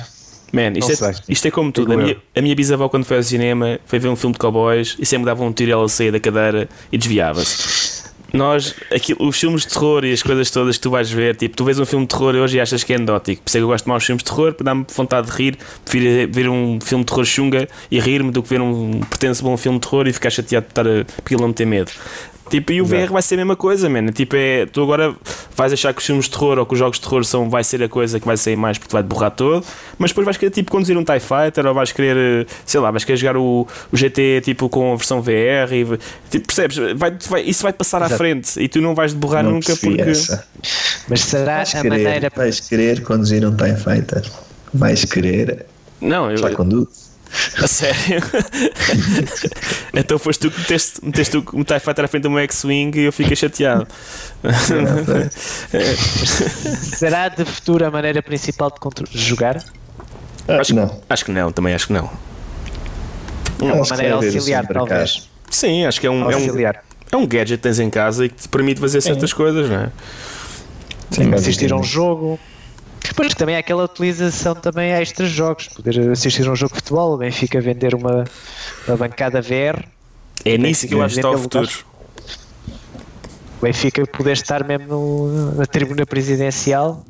[0.54, 1.94] Man, isto, é, isto é como tudo.
[1.94, 4.96] A minha, a minha bisavó, quando foi ao cinema, foi ver um filme de cowboys
[5.00, 7.91] e sempre dava um tiro e ela saía da cadeira e desviava-se.
[8.34, 11.56] Nós, aquilo, os filmes de terror e as coisas todas que tu vais ver, tipo,
[11.56, 13.42] tu vês um filme de terror hoje e achas que é anedótico.
[13.42, 15.58] Por isso é que eu gosto de filmes de terror, para dar-me vontade de rir.
[15.84, 19.58] Prefiro ver um filme de terror chunga e rir-me do que ver um pertence um
[19.58, 21.92] filme de terror e ficar chateado por estar a, porque ele não me ter medo.
[22.52, 24.08] Tipo, e o VR vai ser a mesma coisa, man.
[24.12, 25.16] Tipo, é, tu agora
[25.56, 27.64] vais achar que os filmes de terror ou que os jogos de terror são, vai
[27.64, 29.66] ser a coisa que vai sair mais porque vai te borrar todo,
[29.98, 32.92] mas depois vais querer tipo conduzir um TIE Fighter ou vais querer, eh, sei lá,
[32.92, 35.86] vais querer jogar o, o GT tipo com a versão VR e
[36.30, 36.78] tipo, percebes?
[36.98, 38.18] Vai, vai, isso vai passar à Exato.
[38.18, 40.02] frente e tu não vais te borrar Não nunca porque.
[40.02, 40.46] essa.
[41.08, 42.32] Mas será Vais a querer, maneira.
[42.36, 44.24] vais querer conduzir um TIE Fighter.
[44.74, 45.66] Vais querer.
[46.02, 47.01] Não, eu, Já conduz.
[47.62, 48.22] A sério.
[49.94, 52.98] então foste tu que meteste, meteste o um TIE Fighter à frente de uma X-Wing
[52.98, 53.88] e eu fiquei chateado.
[56.82, 59.64] Será de futuro a maneira principal de jogar?
[60.48, 61.02] Ah, Acho, não.
[61.10, 62.10] acho que não, também acho que não.
[63.62, 64.74] É uma maneira auxiliar, cá.
[64.74, 65.30] talvez.
[65.50, 66.48] Sim, acho que é um, é um,
[67.12, 69.82] é um gadget que tens em casa e que te permite fazer certas coisas, não
[69.82, 69.92] é?
[71.12, 72.40] Sim, assistir a um jogo.
[73.04, 76.80] Depois também há aquela utilização também a extras jogos, poder assistir a um jogo de
[76.80, 78.24] futebol, o Benfica vender uma,
[78.88, 79.84] uma bancada VR,
[80.46, 81.70] É nisso que eu acho que está o futuro.
[83.60, 84.86] o Benfica poder estar mesmo
[85.28, 87.04] no- na tribuna presidencial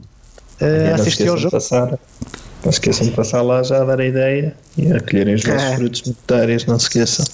[0.61, 1.51] uh, não a assistir ao jogo.
[1.51, 1.97] Passar,
[2.63, 5.63] não esqueçam de passar lá já a dar a ideia e a colherem os vossos
[5.63, 5.75] Ah.
[5.75, 7.25] frutos monetários, não se esqueçam.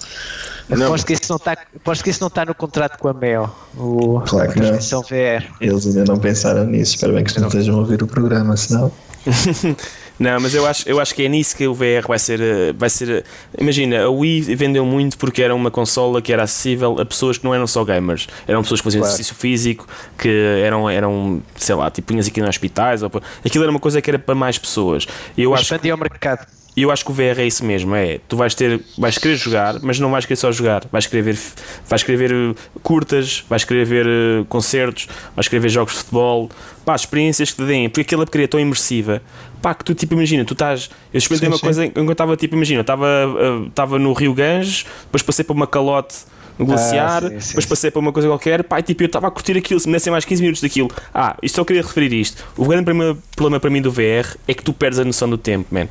[0.70, 3.50] Aposto que, isso não está, aposto que isso não está no contrato com a Mel,
[3.78, 4.74] o, Claro que não.
[5.02, 5.46] VR.
[5.62, 8.92] Eles ainda não pensaram nisso, espero bem que não estejam a ouvir o programa, senão.
[10.20, 12.42] Não, mas eu acho, eu acho que é nisso que o VR vai ser.
[12.42, 13.24] eh, Vai ser eh,
[13.60, 17.44] imagina, a Wii vendeu muito porque era uma consola que era acessível a pessoas que
[17.46, 18.28] não eram só gamers.
[18.48, 19.14] Eram pessoas que faziam Claro.
[19.14, 19.88] exercício físico,
[20.18, 20.30] que
[20.64, 23.04] eram, eram, sei lá, tipo, punhas aqui nos hospitais.
[23.04, 23.12] Ou,
[23.46, 25.06] aquilo era uma coisa que era para mais pessoas.
[25.38, 26.48] E eu acho, Expandir ao mercado.
[26.78, 27.96] E eu acho que o VR é isso mesmo.
[27.96, 30.84] É, tu vais ter, vais querer jogar, mas não vais querer só jogar.
[30.92, 31.40] Vais querer ver,
[31.88, 36.00] vais querer ver eh, curtas, vais querer ver eh, concertos, vais querer ver jogos de
[36.02, 36.52] futebol.
[36.86, 39.24] Pá, experiências que te deem, porque aquela porcaria é tão imersiva.
[39.60, 40.92] Pá, que tu tipo, imagina, tu estás.
[41.12, 41.64] Eu experimentei uma sim.
[41.64, 45.24] coisa em que eu estava tipo, imagina, eu estava eh, estava no Rio Ganges, depois
[45.24, 46.16] passei para uma calote
[46.58, 47.70] no glaciar, sim, sim, depois sim.
[47.70, 49.94] passei para uma coisa qualquer, pá, e tipo, eu estava a curtir aquilo, se me
[49.94, 50.90] dessem mais 15 minutos daquilo.
[51.14, 52.44] Ah, isto só queria referir isto.
[52.58, 55.38] O grande problema, problema para mim do VR é que tu perdes a noção do
[55.38, 55.88] tempo, man.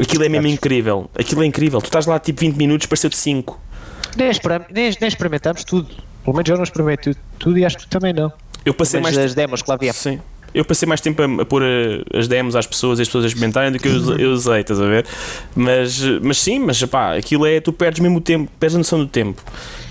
[0.00, 1.10] Aquilo é mesmo incrível.
[1.18, 1.80] Aquilo é incrível.
[1.80, 3.60] Tu estás lá tipo 20 minutos, pareceu-te 5.
[4.16, 4.30] Nem,
[4.70, 5.88] nem, nem experimentamos tudo.
[6.24, 8.32] Pelo menos eu não experimentei tudo, tudo e acho que tu também não.
[8.64, 9.92] Eu passei mais das demos que lá havia.
[9.92, 10.20] Sim.
[10.52, 13.24] Eu passei mais tempo a, a pôr eh, as demos às pessoas e as pessoas
[13.24, 15.06] a experimentarem do que eu, eu usei, estás a ver?
[15.54, 17.60] Mas, mas sim, mas pá, aquilo é.
[17.60, 19.40] Tu perdes mesmo o tempo, perdes a noção do tempo.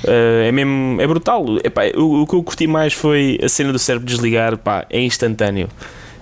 [0.06, 1.00] Eh, é mesmo.
[1.02, 1.46] É brutal.
[1.64, 5.00] Epá, o, o que eu curti mais foi a cena do cérebro desligar, pá, é
[5.02, 5.70] instantâneo.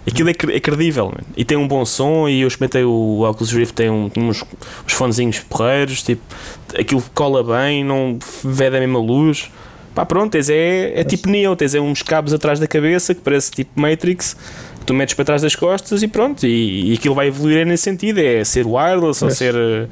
[0.09, 1.23] Aquilo é, é credível, man.
[1.35, 2.29] e tem um bom som.
[2.29, 4.41] E eu experimentei o Oculus Rift, tem um- uns,
[4.85, 6.21] uns fonezinhos porreiros, tipo,
[6.79, 9.49] aquilo cola bem, não vede a mesma luz.
[9.97, 13.21] Pá, pronto, tens é, é tipo Neo, tens é uns cabos atrás da cabeça que
[13.21, 14.35] parece tipo Matrix,
[14.79, 17.85] que tu metes para trás das costas e pronto, e, e aquilo vai evoluir nesse
[17.85, 19.55] sentido, é ser wireless ou ser.
[19.55, 19.87] eh,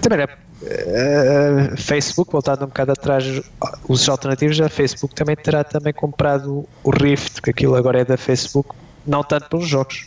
[0.00, 0.38] Também era.
[0.64, 3.42] eh, Facebook, voltando um bocado atrás,
[3.86, 8.16] os alternativos, a Facebook também terá também comprado o Rift, que aquilo agora é da
[8.16, 8.70] Facebook,
[9.06, 10.06] não tanto pelos jogos.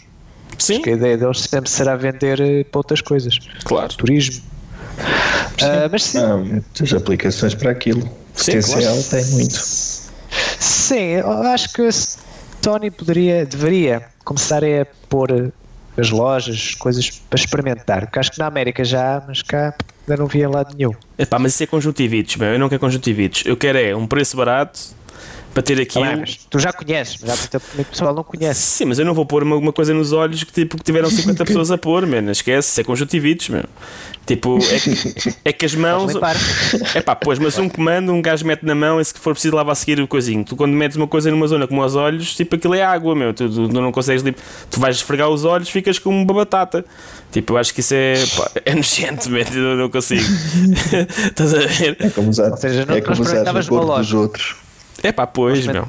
[0.57, 3.37] Sim, Porque a ideia deles sempre será vender eh, para outras coisas.
[3.63, 3.93] claro.
[3.93, 4.41] Turismo.
[5.61, 8.01] Ah, mas sim, Há muitas aplicações para aquilo.
[8.33, 9.03] Sim, Potencial claro.
[9.09, 9.59] tem muito.
[10.59, 11.15] sim,
[11.53, 15.51] acho que a Sony poderia, deveria começar a pôr
[15.97, 18.01] as lojas, coisas para experimentar.
[18.05, 19.73] Porque acho que na América já há, mas cá
[20.07, 20.91] ainda não via lado nenhum.
[21.17, 22.49] Epá, mas isso é conjuntivitos, meu.
[22.49, 23.43] eu não quero conjuntivitos.
[23.45, 24.79] Eu quero é um preço barato
[25.53, 26.05] para ter aquilo.
[26.05, 28.61] bem, mas tu já conheces, mas já muito, muito pessoal não conhece.
[28.61, 31.09] Sim, mas eu não vou pôr uma, uma coisa nos olhos que, tipo, que tiveram
[31.09, 32.31] 50 pessoas a pôr, man.
[32.31, 33.63] esquece, isso é conjuntivitos, meu.
[34.25, 36.11] Tipo, é que, é que as mãos.
[36.93, 39.55] É pá, pois, mas um comando, um gajo mete na mão e se for preciso
[39.55, 40.43] lava a seguir o coisinho.
[40.43, 43.33] Tu quando metes uma coisa numa zona como os olhos, tipo aquilo é água, meu.
[43.33, 44.41] Tu, tu não consegues limpar.
[44.69, 46.83] Tu vais esfregar os olhos, ficas com uma batata.
[47.31, 48.15] Tipo, eu acho que isso é.
[48.35, 49.29] Pá, é nojento.
[49.33, 50.21] Eu não consigo.
[51.25, 51.95] Estás a ver?
[51.99, 54.55] É como usar, seja, não- é como usar no corpo dos outros.
[55.07, 55.83] É pá, pois, Mas, meu.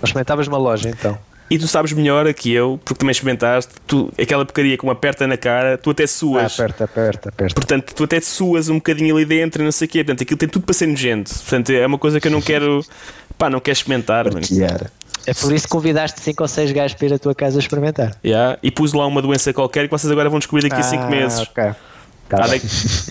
[0.00, 1.16] Mas experimentavas uma loja então.
[1.50, 5.26] E tu sabes melhor que eu, porque também experimentaste, tu, aquela porcaria com uma aperta
[5.26, 6.54] na cara, tu até Ah, suas.
[6.58, 7.54] aperta, aperta, aperta.
[7.54, 10.02] Portanto, tu até suas um bocadinho ali dentro e não sei o quê.
[10.02, 11.30] Portanto, aquilo tem tudo para ser nojento.
[11.32, 12.84] Portanto, é uma coisa que eu não quero.
[13.38, 14.26] Pá, não quero experimentar.
[15.26, 18.16] É por isso que convidaste 5 ou 6 gajos para ir à tua casa experimentar.
[18.24, 21.06] Yeah, e pus lá uma doença qualquer que vocês agora vão descobrir daqui a 5
[21.08, 21.38] meses.
[21.40, 21.72] ok.
[22.28, 22.62] Tá Há de,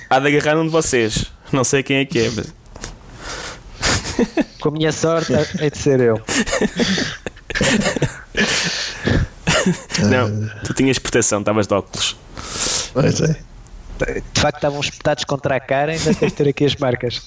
[0.10, 1.26] há de agarrar um de vocês.
[1.52, 2.54] Não sei quem é que é, mas.
[4.60, 6.22] Com a minha sorte, hei de ser eu.
[10.10, 12.18] Não, tu tinhas proteção, estavas de óculos.
[12.94, 13.38] Pois é.
[14.34, 17.22] De facto, estavam espetados contra a cara, ainda tens de ter aqui as marcas.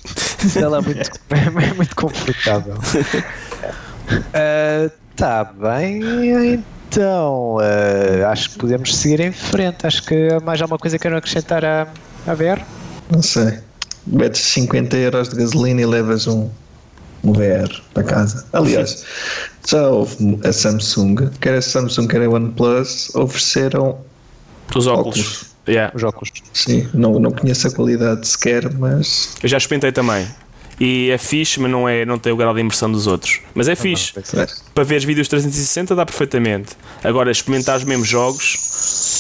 [0.55, 2.77] É lá muito, é muito confortável.
[5.11, 9.87] Está bem, então ah, acho que podemos seguir em frente.
[9.87, 11.89] Acho que há mais alguma coisa que queiram acrescentar à,
[12.27, 12.61] à VR?
[13.11, 13.59] Não sei.
[14.07, 16.51] Metes 50 euros de gasolina e levas um,
[17.25, 18.47] um VR para casa.
[18.53, 19.05] Aliás,
[19.69, 23.99] já houve a Samsung, quer a Samsung, quer a OnePlus, ofereceram.
[24.75, 25.19] Os óculos.
[25.19, 25.57] Óculos.
[25.69, 25.93] Yeah.
[25.97, 26.31] Os óculos.
[26.53, 29.35] Sim, não, não conheço a qualidade sequer, mas.
[29.43, 30.27] Eu já experimentei também.
[30.79, 33.41] E é fixe, mas não, é, não tem o grau de imersão dos outros.
[33.55, 34.13] Mas é fixe.
[34.75, 36.77] Para ver vídeos 360 dá perfeitamente.
[37.03, 38.57] Agora, experimentar os mesmos jogos,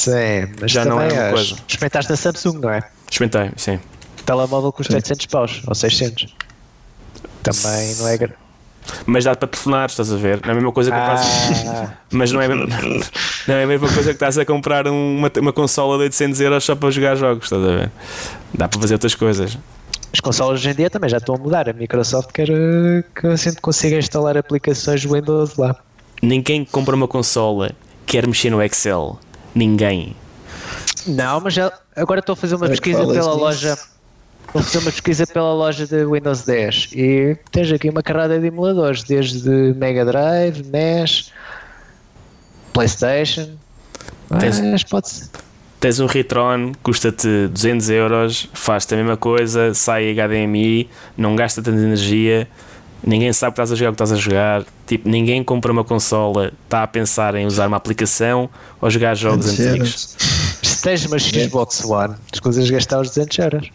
[0.06, 1.56] Sim, mas Já não é uma coisa.
[1.66, 2.82] Experimentaste a Samsung, não é?
[3.10, 3.80] experimentei, sim.
[4.24, 6.34] Telemóvel custa 700 paus, ou 600.
[7.52, 8.18] Também não é.
[9.04, 10.40] Mas dá para telefonar, estás a ver?
[10.42, 11.28] Não é a mesma coisa que eu faço.
[11.68, 12.66] Ah, Mas não é, a mesma-
[13.48, 16.40] não é a mesma coisa que estás a comprar um- uma, uma consola de 800
[16.40, 17.90] euros só para jogar jogos, estás a ver?
[18.54, 19.58] Dá para fazer outras coisas.
[20.12, 21.68] As consolas hoje em dia também já estão a mudar.
[21.68, 25.74] A Microsoft quer eh, que a gente consiga instalar aplicações Windows lá.
[26.22, 27.72] Ninguém que compra uma consola
[28.06, 29.18] quer mexer no Excel.
[29.54, 30.14] Ninguém.
[31.06, 33.76] Não, mas já, agora estou a fazer uma É pesquisa pela loja.
[34.54, 38.46] A fazer uma pesquisa pela loja de Windows 10 e tens aqui uma carrada de
[38.46, 41.30] emuladores, desde Mega Drive, NES,
[42.72, 43.50] PlayStation.
[44.40, 45.30] Tens- Mas pode-se.
[45.78, 51.78] Tens um Retron, custa-te 200 euros, faz-te a mesma coisa, sai HDMI, não gasta tanta
[51.78, 52.48] energia,
[53.04, 54.64] ninguém sabe que estás a jogar o que estás a jogar.
[54.86, 58.48] Tipo, ninguém compra uma consola, está a pensar em usar uma aplicação
[58.80, 60.16] ou jogar jogos antigos.
[60.62, 63.70] Se tens uma Xbox One, as coisas gastar os 200 euros.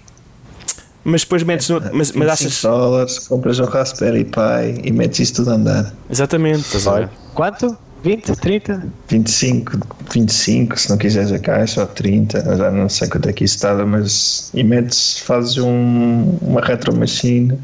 [1.04, 1.80] Mas depois metes no.
[1.82, 2.62] Mas, mas 25 achas.
[2.62, 5.94] dólares, compras um Raspberry Pi e metes isso tudo a andar.
[6.10, 7.10] Exatamente, estás a ver?
[7.34, 7.78] Quanto?
[8.04, 8.36] 20?
[8.36, 8.84] 30?
[9.10, 9.78] 25,
[10.12, 13.44] 25 se não quiseres a caixa, ou 30, eu já não sei quanto é que
[13.44, 14.50] isso estava, mas.
[14.54, 17.60] E metes, fazes um, uma retro machine.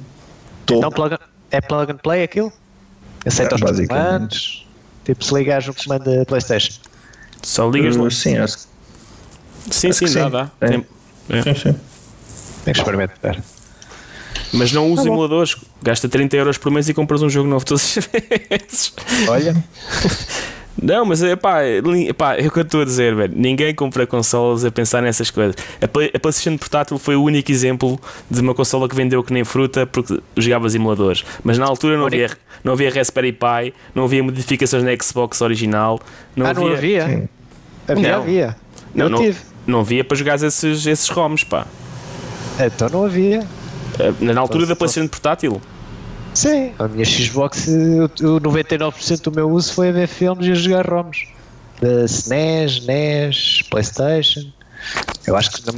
[0.64, 0.96] Então Topo.
[0.96, 1.18] plug,
[1.52, 2.52] é plug and play aquilo?
[3.26, 4.04] Aceita É, os basicamente.
[4.14, 4.68] comandos?
[5.06, 6.74] Tipo, se ligares o comando da Playstation.
[7.42, 8.04] Só ligas lá.
[8.04, 8.68] Uh, sim, acho
[9.72, 10.32] Sim, acho sim, que dá, sim.
[10.32, 10.52] dá.
[10.62, 10.68] É.
[10.68, 10.86] Tem-
[11.30, 11.42] é.
[11.44, 11.76] sim, sim.
[12.68, 13.42] Tem que experimentar.
[14.54, 15.14] Mas não Tá usa bom.
[15.14, 18.06] emuladores, gasta 30 euros por mês e compras um jogo novo todas as
[18.50, 18.94] vezes.
[19.28, 19.56] Olha,
[20.82, 23.34] Não, mas é pá, é li- pá, é o que eu estou a dizer, velho.
[23.36, 25.56] Ninguém compra consolas a pensar nessas coisas.
[25.82, 28.00] A, Play- a PlayStation portátil foi o único exemplo
[28.30, 31.24] de uma consola que vendeu que nem fruta porque jogavas emuladores.
[31.44, 32.30] Mas na altura não havia,
[32.64, 36.00] não havia Raspberry Pi, não havia modificações na Xbox original,
[36.36, 36.64] não ah, havia.
[36.68, 37.06] não havia?
[37.08, 37.30] Sim.
[37.88, 38.18] Havia, Não.
[38.22, 38.56] havia.
[38.94, 39.40] Não, eu não, tive.
[39.66, 41.66] não havia para jogar esses, esses ROMs, pá.
[42.60, 43.46] Então não havia.
[44.00, 45.62] Eh, Na altura Então, da PlayStation portátil.
[46.34, 46.72] Sim.
[46.78, 50.56] A minha Xbox, o o 99% do meu uso foi a ver filmes e a
[50.56, 51.28] jogar ROMs.
[51.82, 54.52] Da SNES, NES, Playstation.
[55.26, 55.74] Eu acho que não,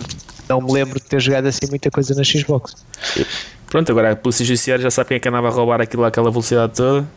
[0.49, 2.75] não me lembro de ter jogado assim muita coisa na Xbox.
[3.69, 6.29] Pronto, agora a Polícia Judiciária já sabe quem é que andava a roubar aquilo àquela
[6.31, 7.07] velocidade toda.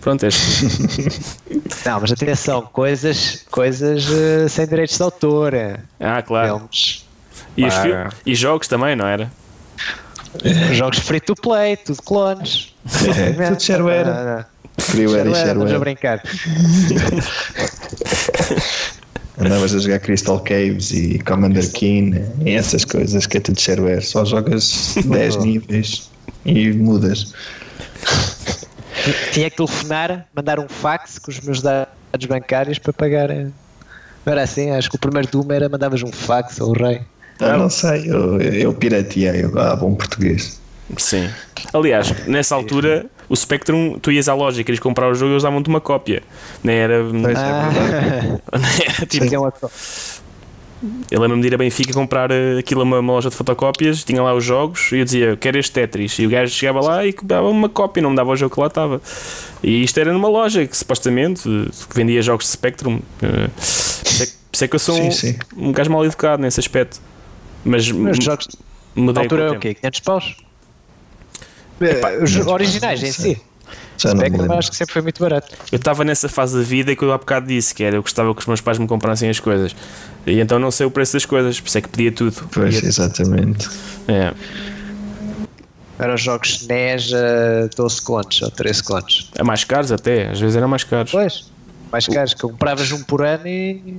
[0.00, 1.88] Pronto, és tu.
[1.88, 5.54] Não, mas atenção, coisas, coisas eh, sem direitos de autor.
[5.54, 6.58] eh, Ah, claro.
[6.58, 7.03] Filmes.
[7.56, 8.10] E, Ah.
[8.26, 9.30] e jogos também, não era?
[10.72, 12.74] Jogos free to play, tudo clones.
[13.38, 14.44] É, tudo shareware.
[14.78, 16.22] Freeware e Shareware, estamos a brincar.
[19.38, 24.02] Andavas a jogar Crystal Caves e Commander Keen e essas coisas que é tudo shareware.
[24.02, 26.10] Só jogas 10 níveis
[26.44, 27.32] e mudas.
[29.32, 33.28] Tinha que telefonar, mandar um fax com os meus dados bancários para pagar.
[33.30, 33.48] eh,
[34.24, 34.70] Não era assim?
[34.70, 37.02] Acho que o primeiro Doom era mandavas um fax ao rei.
[37.40, 40.60] Ah, não sei, eu, eu pirateei, eu, ah, bom português.
[40.96, 41.28] Sim.
[41.72, 45.34] Aliás, nessa altura, o Spectrum, tu ias à loja e querias comprar o jogo e
[45.34, 46.22] eles davam-te uma cópia.
[46.62, 47.02] Não era.
[47.04, 47.70] Pois é, Ah,
[48.58, 49.24] não era tipo,
[51.10, 54.04] eu lembro-me de ir a Benfica comprar eh, aquilo a uma, uma loja de fotocópias,
[54.04, 56.18] tinha lá os jogos e eu dizia, eu quero este Tetris.
[56.18, 58.60] E o gajo chegava lá e dava uma cópia, não me dava o jogo que
[58.60, 59.00] lá estava.
[59.62, 63.00] E isto era numa loja que supostamente eh, que vendia jogos de Spectrum.
[63.22, 63.62] Eh, Por
[64.10, 65.36] isso é que- por isso é que eu sou Sim, um, sim.
[65.56, 67.00] um gajo mal educado nesse aspecto.
[67.64, 68.48] Mas, Mas jogos
[68.94, 69.74] na mudei altura com o é o quê?
[69.74, 70.36] 500 paus?
[71.80, 73.40] Eh, Os não originais em si.
[73.96, 75.56] Spectrum acho que sempre foi muito barato.
[75.72, 78.34] Eu estava nessa fase da vida que eu há bocado disse, que era eu gostava
[78.34, 79.74] que os meus pais me comprassem as coisas.
[80.26, 82.32] E então não sei o preço das coisas, por isso é que pedia tudo.
[82.52, 83.68] Pois, Pedia- exatamente.
[84.08, 84.34] É.
[85.98, 89.30] Eram os jogos SNES a 12 contos ou 13 contos.
[89.36, 91.10] É mais caros até, às vezes eram mais caros.
[91.12, 91.50] Pois,
[91.90, 93.96] mais caros, que compravas um por ano e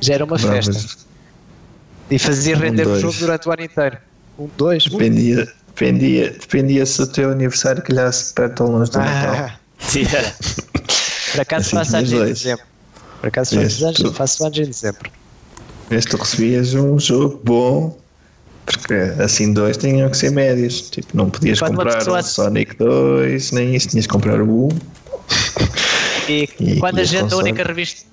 [0.00, 0.66] já era uma Compravas.
[0.66, 1.07] festa.
[2.10, 3.98] E fazia render o jogo durante o ano inteiro.
[4.38, 4.90] Um, dois, um.
[4.98, 9.34] Dependia, dependia, dependia se o teu aniversário calhasse perto ou longe do Natal.
[9.34, 9.58] Ah,
[9.94, 10.34] Yeah.
[11.32, 12.64] por acaso Assim faço anos em dezembro.
[13.20, 15.10] Por acaso faço anos, tu- faço anos em dezembro.
[15.90, 17.98] Vês, tu recebias um jogo bom,
[18.66, 20.90] porque assim dois tinham que ser médios.
[20.90, 24.68] Tipo, não podias comprar pessoa- um Sonic 2, nem isso, tinhas que comprar o 1.
[26.28, 28.04] E, E- quando e a o gente a única revista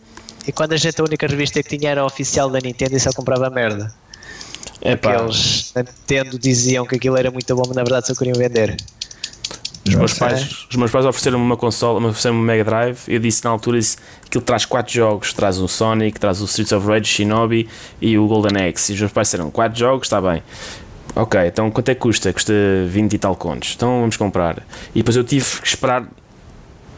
[0.47, 3.11] e quando a gente a única revista que tinha era oficial da Nintendo e só
[3.11, 3.93] comprava merda.
[4.81, 8.07] É Porque pá, eles na Nintendo diziam que aquilo era muito bom, mas na verdade
[8.07, 8.75] só queriam vender.
[9.87, 12.99] os meus pais, os meus pais ofereceram-me uma consola, me ofereceram uma Mega Drive.
[13.07, 16.71] Eu disse na altura: disse, aquilo traz 4 jogos, traz o Sonic, traz o Streets
[16.71, 17.67] of Rage, Shinobi
[18.01, 18.91] e o Golden Axe.
[18.91, 20.43] E os meus pais disseram: 4 jogos, está bem.
[21.15, 22.33] Ok, então quanto é que custa?
[22.33, 22.53] Custa
[22.87, 23.73] 20 e tal contos.
[23.75, 24.61] Então vamos comprar.
[24.93, 26.05] E depois eu tive que esperar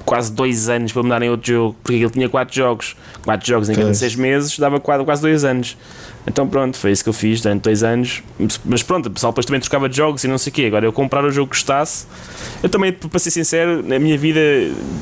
[0.08, 2.96] quase 2 anos para me darem outro jogo, porque ele tinha 4 jogos.
[3.26, 3.94] 4 jogos em cada.
[3.94, 5.78] 6 meses dava quase, quase 2 anos.
[6.28, 8.22] Então pronto, foi isso que eu fiz durante 2 anos.
[8.66, 10.66] Mas pronto, o pessoal depois também trocava de jogos e não sei o quê.
[10.66, 12.06] Agora eu comprar o jogo que gostasse.
[12.62, 14.40] Eu também, para ser sincero, na minha vida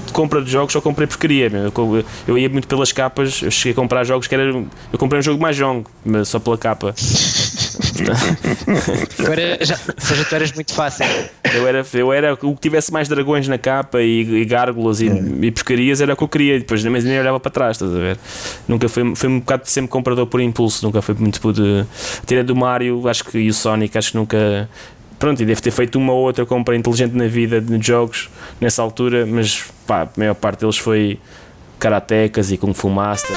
[0.06, 1.50] de compra de jogos só comprei porcaria.
[1.50, 1.64] meu.
[1.64, 4.44] Eu, eu ia muito pelas capas, eu cheguei a comprar jogos que era.
[4.44, 6.94] Eu comprei um jogo mais jongo, mas só pela capa.
[9.20, 11.06] Agora já, seja, tu eras muito fácil.
[11.54, 15.08] Eu era, eu era o que tivesse mais dragões na capa e, e gárgulas e,
[15.08, 16.60] e porcarias era o que eu queria.
[16.60, 18.18] Depois mas nem olhava para trás, estás a ver?
[18.68, 21.86] Nunca foi, foi um bocado sempre comprador por impulso, nunca foi muito por de.
[22.26, 24.70] Tira do Mario, acho que e o Sonic, acho que nunca.
[25.18, 28.82] Pronto, e deve ter feito uma ou outra compra inteligente na vida de jogos nessa
[28.82, 31.20] altura, mas pá, a maior parte deles foi
[31.80, 33.36] karatecas e Kung Fu Master.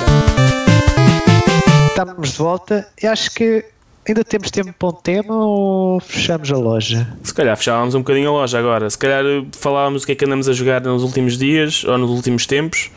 [1.88, 3.64] Estamos de volta e acho que
[4.08, 7.06] ainda temos tempo para um tema ou fechamos a loja?
[7.22, 8.88] Se calhar fechávamos um bocadinho a loja agora.
[8.88, 12.10] Se calhar falávamos o que é que andamos a jogar nos últimos dias ou nos
[12.10, 12.90] últimos tempos.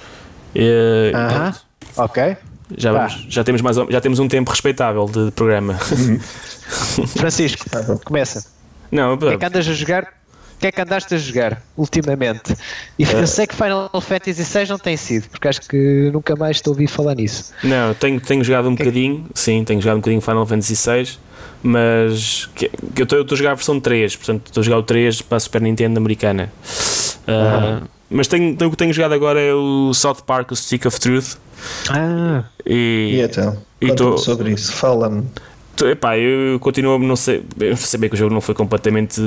[0.55, 1.51] E, Aham.
[1.51, 1.65] pronto.
[1.97, 2.37] Ok.
[2.77, 5.73] Já, vamos- já, temos mais, já temos um tempo respeitável de programa.
[7.17, 7.97] Francisco, Ah, bom.
[8.03, 8.45] começa.
[8.91, 10.03] Não, O que é que andas a jogar?
[10.03, 12.55] O que é que andaste a jogar ultimamente?
[12.99, 16.57] E eu sei que Final Fantasy VI não tem sido, porque acho que nunca mais
[16.57, 17.51] estou a ouvir falar nisso.
[17.63, 21.17] não, tenho, tenho jogado um Que- bocadinho, sim, tenho jogado um bocadinho Final Fantasy VI,
[21.63, 24.83] mas que, que eu estou a jogar a versão 3, portanto estou a jogar o
[24.83, 26.51] 3 para a Super Nintendo americana.
[27.27, 27.81] Ah,
[28.11, 30.99] Mas tenho, tenho, o que tenho jogado agora é o South Park, o Stick of
[30.99, 31.37] Truth.
[31.89, 35.23] Ah, E E, então, e tô- sobre isso, fala-me.
[35.83, 39.19] Epá, eu continuo a não sei, eu saber que o jogo não foi completamente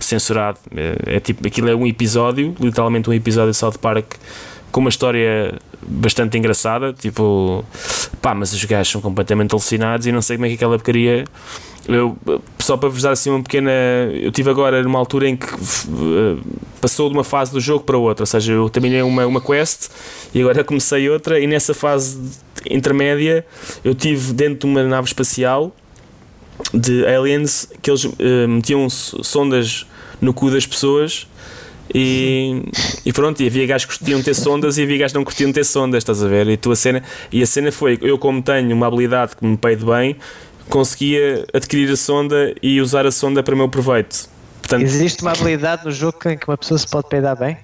[0.00, 0.58] censurado.
[0.74, 4.14] É, é tipo, aquilo é um episódio, literalmente um episódio de South Park
[4.70, 5.52] com uma história
[5.86, 6.94] bastante engraçada.
[6.94, 7.62] Tipo,
[8.22, 11.24] pá, mas os gajos são completamente alucinados e não sei como é que aquela porcaria.
[11.88, 12.16] Eu,
[12.58, 13.70] só para vos dar assim uma pequena.
[14.12, 16.36] Eu tive agora numa altura em que eh,
[16.80, 19.88] passou de uma fase do jogo para outra, ou seja, eu terminei uma, uma quest
[20.32, 22.20] e agora comecei outra, e nessa fase
[22.70, 23.44] intermédia
[23.84, 25.74] eu tive dentro de uma nave espacial
[26.72, 29.84] de aliens que eles eh, metiam sondas
[30.20, 31.26] no cu das pessoas
[31.94, 32.62] e,
[33.04, 35.52] e pronto, e havia gajos que curtiam ter sondas e havia gajos que não curtiam
[35.52, 36.48] ter sondas, estás a ver?
[36.48, 39.56] E, tu a cena, e a cena foi, eu como tenho uma habilidade que me
[39.56, 40.16] peido bem,
[40.68, 44.30] conseguia adquirir a sonda e usar a sonda para o meu proveito.
[44.60, 47.58] Portanto, existe uma habilidade no jogo em que uma pessoa se pode peidar bem?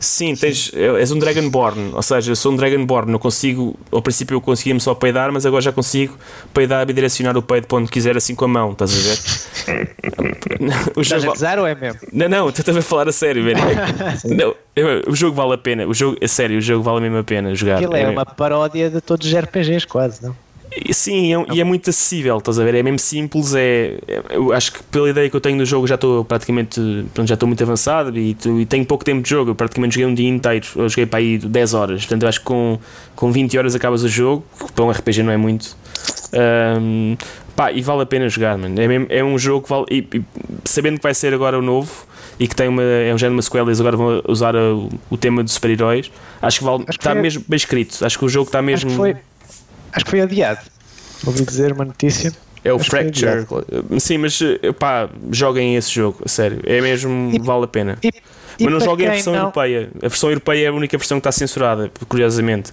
[0.00, 4.34] Sim, tens, és um Dragonborn, ou seja, eu sou um Dragonborn, não consigo, ao princípio
[4.36, 6.16] eu conseguia-me só peidar, mas agora já consigo
[6.54, 9.84] peidar e direcionar o peido para onde quiser assim com a mão, estás a ver?
[10.96, 12.00] o Estás a gozar ou é mesmo?
[12.10, 13.60] não, não, estou também a falar a sério, velho.
[14.34, 14.54] não,
[15.06, 17.54] o jogo vale a pena, o jogo, a sério, o jogo vale mesmo a pena
[17.54, 17.76] jogar.
[17.76, 20.34] Aquilo é É- uma paródia de todos os RPGs, quase, não?
[20.92, 22.74] Sim, é, e é muito acessível, estás a ver?
[22.76, 23.54] É mesmo simples.
[23.54, 26.80] É, é- eu acho que pela ideia que eu tenho do jogo já estou praticamente
[27.12, 29.50] pronto, já estou muito avançado e, e tenho pouco tempo de jogo.
[29.50, 32.00] Eu praticamente joguei um dia inteiro, eu joguei para aí 10 horas.
[32.02, 32.78] Portanto, eu acho que com,
[33.16, 35.76] com 20 horas acabas o jogo, que para um RPG não é muito.
[36.32, 37.16] Ahm,
[37.56, 38.80] pá, e vale a pena jogar, mano.
[38.80, 39.86] É, mesmo- é um jogo que vale.
[39.90, 40.22] E, e
[40.64, 41.90] sabendo que vai ser agora o novo
[42.38, 44.88] e que tem uma, é um género de uma sequela, eles agora vão usar o,
[45.10, 46.10] o tema de super-heróis.
[46.40, 48.04] Acho que vale, Acho que está foi- mesmo bem escrito.
[48.04, 48.88] Acho que o jogo está mesmo.
[49.92, 50.60] Acho que foi adiado.
[51.26, 52.32] Ouvi dizer uma notícia.
[52.64, 53.46] É o Acho Fracture.
[53.98, 56.60] Sim, mas eh, pá, joguem esse jogo, a sério.
[56.66, 57.98] É mesmo, E- vale a pena.
[58.02, 58.08] E,
[58.58, 59.90] e mas não joguem a versão não- europeia.
[60.02, 62.72] A versão europeia é a única versão que está censurada, curiosamente.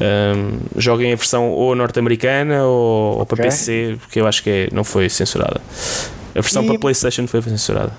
[0.00, 3.44] Ahm, joguem a versão ou norte-americana ou, ou para.
[3.44, 5.60] PC, porque eu acho que é- não foi censurada.
[6.34, 7.92] A versão E- para PlayStation foi censurada.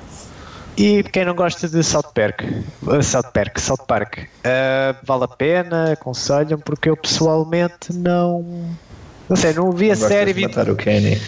[0.78, 2.42] E quem não gosta de South Park,
[2.84, 8.76] uh, South Park, South Park, uh, vale a pena, aconselham, porque eu pessoalmente não.
[9.30, 10.34] Não sei, não vi a Gostas série.
[10.34, 11.22] de Vi, matar o Kenny.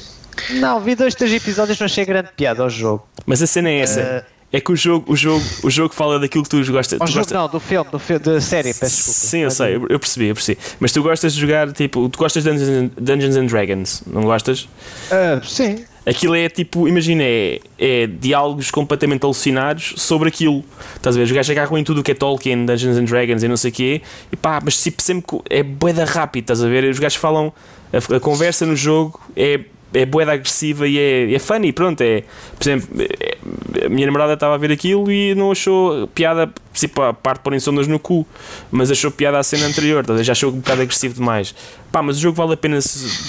[0.59, 3.07] Não, vi dois, três episódios, não achei grande piada ao jogo.
[3.25, 3.99] Mas a cena é essa.
[4.01, 4.23] Eh,
[4.53, 6.99] É que o jogo, o jogo, o jogo fala daquilo que tu gostas.
[6.99, 9.19] Tu jogo gostas- não, do filme, do filme, da série, peço desculpa.
[9.19, 10.59] Sim, eu sei, eu percebi, eu percebi.
[10.79, 12.07] Mas tu gostas de jogar tipo.
[12.07, 14.69] Tu gostas de Dungeons, Dungeons and Dragons, não gostas?
[15.11, 15.83] Ah, sim.
[16.07, 20.63] Aquilo é tipo, imagina, é, é diálogos completamente alucinados sobre aquilo.
[20.95, 21.25] Estás a ver?
[21.25, 23.71] Os gajos agarram em tudo o que é Tolkien, Dungeons and Dragons e não sei
[23.71, 24.01] o quê,
[24.31, 26.85] e pá, mas tipo, sempre é boeda rápido, estás a ver?
[26.85, 27.51] Os gajos falam,
[27.91, 29.59] a, a conversa no jogo é,
[29.93, 32.01] é boeda agressiva e é, é funny, pronto.
[32.01, 32.23] É,
[32.57, 33.37] por exemplo, é-
[33.85, 37.43] a minha namorada estava a ver aquilo e não achou piada, tipo, a parte de
[37.43, 38.25] porem sondas no cu,
[38.71, 40.23] mas achou piada à cena anterior, ver?
[40.23, 41.53] já achou um bocado agressivo demais.
[41.91, 42.79] Pá, mas o jogo vale a pena,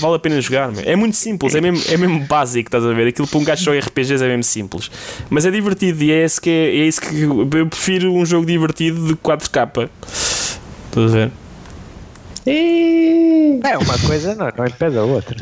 [0.00, 0.82] vale a pena jogar, meu.
[0.84, 3.08] é muito simples, é mesmo, é mesmo básico, estás a ver?
[3.08, 4.90] Aquilo para um gajo só RPGs é mesmo simples,
[5.30, 8.46] mas é divertido e é, esse que é, é isso que eu prefiro um jogo
[8.46, 9.88] divertido de 4K.
[10.90, 11.30] Estás a ver?
[13.64, 15.36] É uma coisa, não, não impede a outra.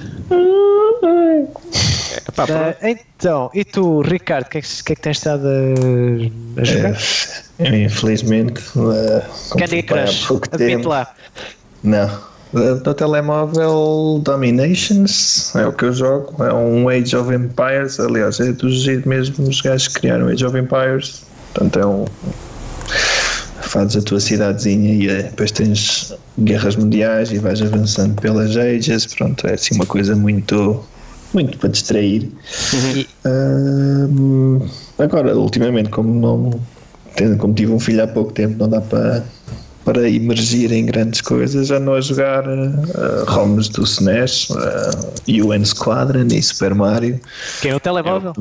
[2.34, 2.76] Pá, pronto.
[2.82, 6.60] Ah, então, e tu, Ricardo, o que, é que, que é que tens estado a,
[6.60, 6.98] a jogar?
[7.58, 9.22] É, infelizmente, eh,
[9.58, 10.88] Candy Crush, tempo.
[10.88, 11.14] lá.
[11.82, 12.04] Não.
[12.54, 16.44] Eh, No telemóvel Dominations é o que eu jogo.
[16.44, 17.98] É um Age of Empires.
[17.98, 21.22] Aliás, é dos mesmos gajos que criaram Age of Empires.
[21.54, 22.04] Portanto, é um.
[23.62, 29.06] Fazes a tua cidadezinha e eh, depois tens guerras mundiais e vais avançando pelas ages.
[29.06, 30.84] Pronto, é assim uma coisa muito.
[31.34, 32.30] Muito para distrair.
[33.24, 34.60] Ahm,
[34.98, 36.60] agora, ultimamente, como não
[37.16, 39.24] tendo- como tive um filho há pouco tempo, não dá para
[39.84, 45.64] para emergir em grandes coisas, já não a jogar uh, ROMs do SNES, uh, UN
[45.64, 47.20] Squadron e Super Mario.
[47.62, 48.32] Quem é o telemóvel?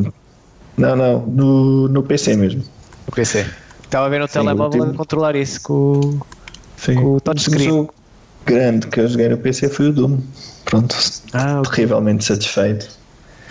[0.75, 2.63] Não, não, no, no PC mesmo.
[3.07, 3.45] O PC.
[3.95, 6.21] Estava a ver no Sim, telemóvel o a controlar isso com o.
[6.75, 6.95] Sim.
[6.95, 7.63] Com o O touchscreen.
[7.69, 7.93] jogo
[8.45, 10.19] grande que eu joguei no PC foi o Doom.
[10.65, 10.93] Pronto,
[11.31, 11.71] Ah, ok.
[11.75, 12.89] terrivelmente satisfeito.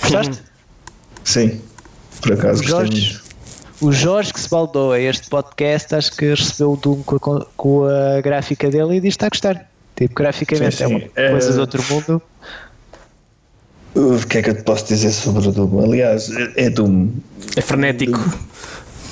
[0.03, 0.43] Gostaste?
[1.25, 1.61] Sim,
[2.21, 3.21] por acaso O gostei Jorge?
[3.81, 7.47] O Jorge que se baldou a este podcast, acho que recebeu o Doom com a,
[7.57, 9.71] com a gráfica dele e diz que está a gostar.
[9.97, 11.07] Tipo, graficamente Sim, é uma sim.
[11.17, 12.21] É- coisa de outro mundo.
[13.95, 15.85] O que é que eu te posso dizer sobre o Doom?
[15.85, 17.09] Aliás, é Doom.
[17.57, 18.19] É frenético.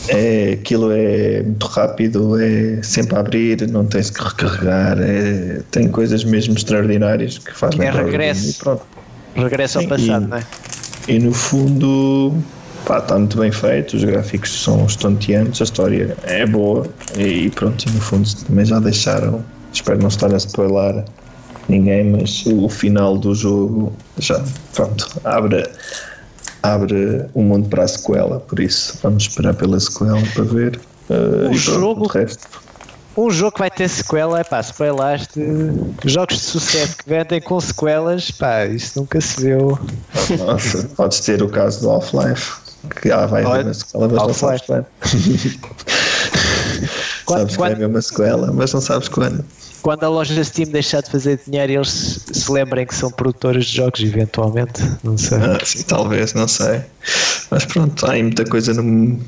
[0.08, 5.88] É, aquilo é muito rápido, é sempre a abrir, não tens que recarregar, é- tem
[5.88, 8.50] coisas mesmo extraordinárias que fazem É regresso.
[8.50, 8.82] e pronto.
[9.36, 10.42] Regresso ao Sim, passado, e- não é?
[11.08, 12.34] E no fundo,
[12.84, 16.86] pá, está muito bem feito, os gráficos são estonteantes, a história é boa
[17.16, 21.04] e pronto, e no fundo também já deixaram, espero não estar a spoiler
[21.68, 24.42] ninguém, mas o final do jogo já,
[24.74, 25.64] pronto, abre,
[26.62, 30.80] abre o mundo para a sequela, por isso vamos esperar pela sequela para ver.
[31.10, 32.10] uh, O e pronto, jogo-.
[33.14, 35.38] Um jogo que vai ter sequela, é pá, spoilaste.
[36.04, 39.78] Jogos de sucesso que vendem com sequelas, pá, isso nunca se viu.
[40.38, 42.52] Nossa, podes ter o caso do Half-Life,
[43.02, 44.86] que ah, vai haver uma sequela, mas não sabes quando.
[47.26, 49.44] Quando- sabes que vai haver uma sequela, mas não sabes quando.
[49.82, 53.76] Quando a loja Steam deixar de fazer dinheiro, eles se- lembrem que são produtores de
[53.76, 54.80] jogos, eventualmente.
[55.02, 55.38] Não sei.
[55.38, 56.82] Ah, sim, talvez, não sei.
[57.50, 59.18] Mas pronto, há aí muita coisa no-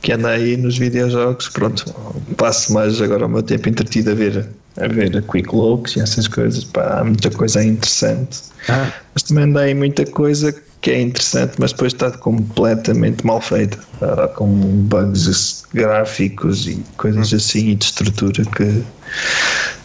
[0.00, 1.48] que anda aí nos videojogos.
[1.48, 1.94] Pronto,
[2.36, 4.48] passo mais agora o meu tempo entretido a ver,
[4.80, 6.64] a ver quick looks e essas coisas.
[6.64, 8.38] Pá, há muita coisa interessante.
[8.68, 13.40] Ah, Mas também anda aí muita coisa que é interessante, mas depois está completamente mal
[13.40, 13.78] feita.
[13.94, 14.46] Está com
[14.84, 18.82] bugs gráficos e coisas assim e de estrutura que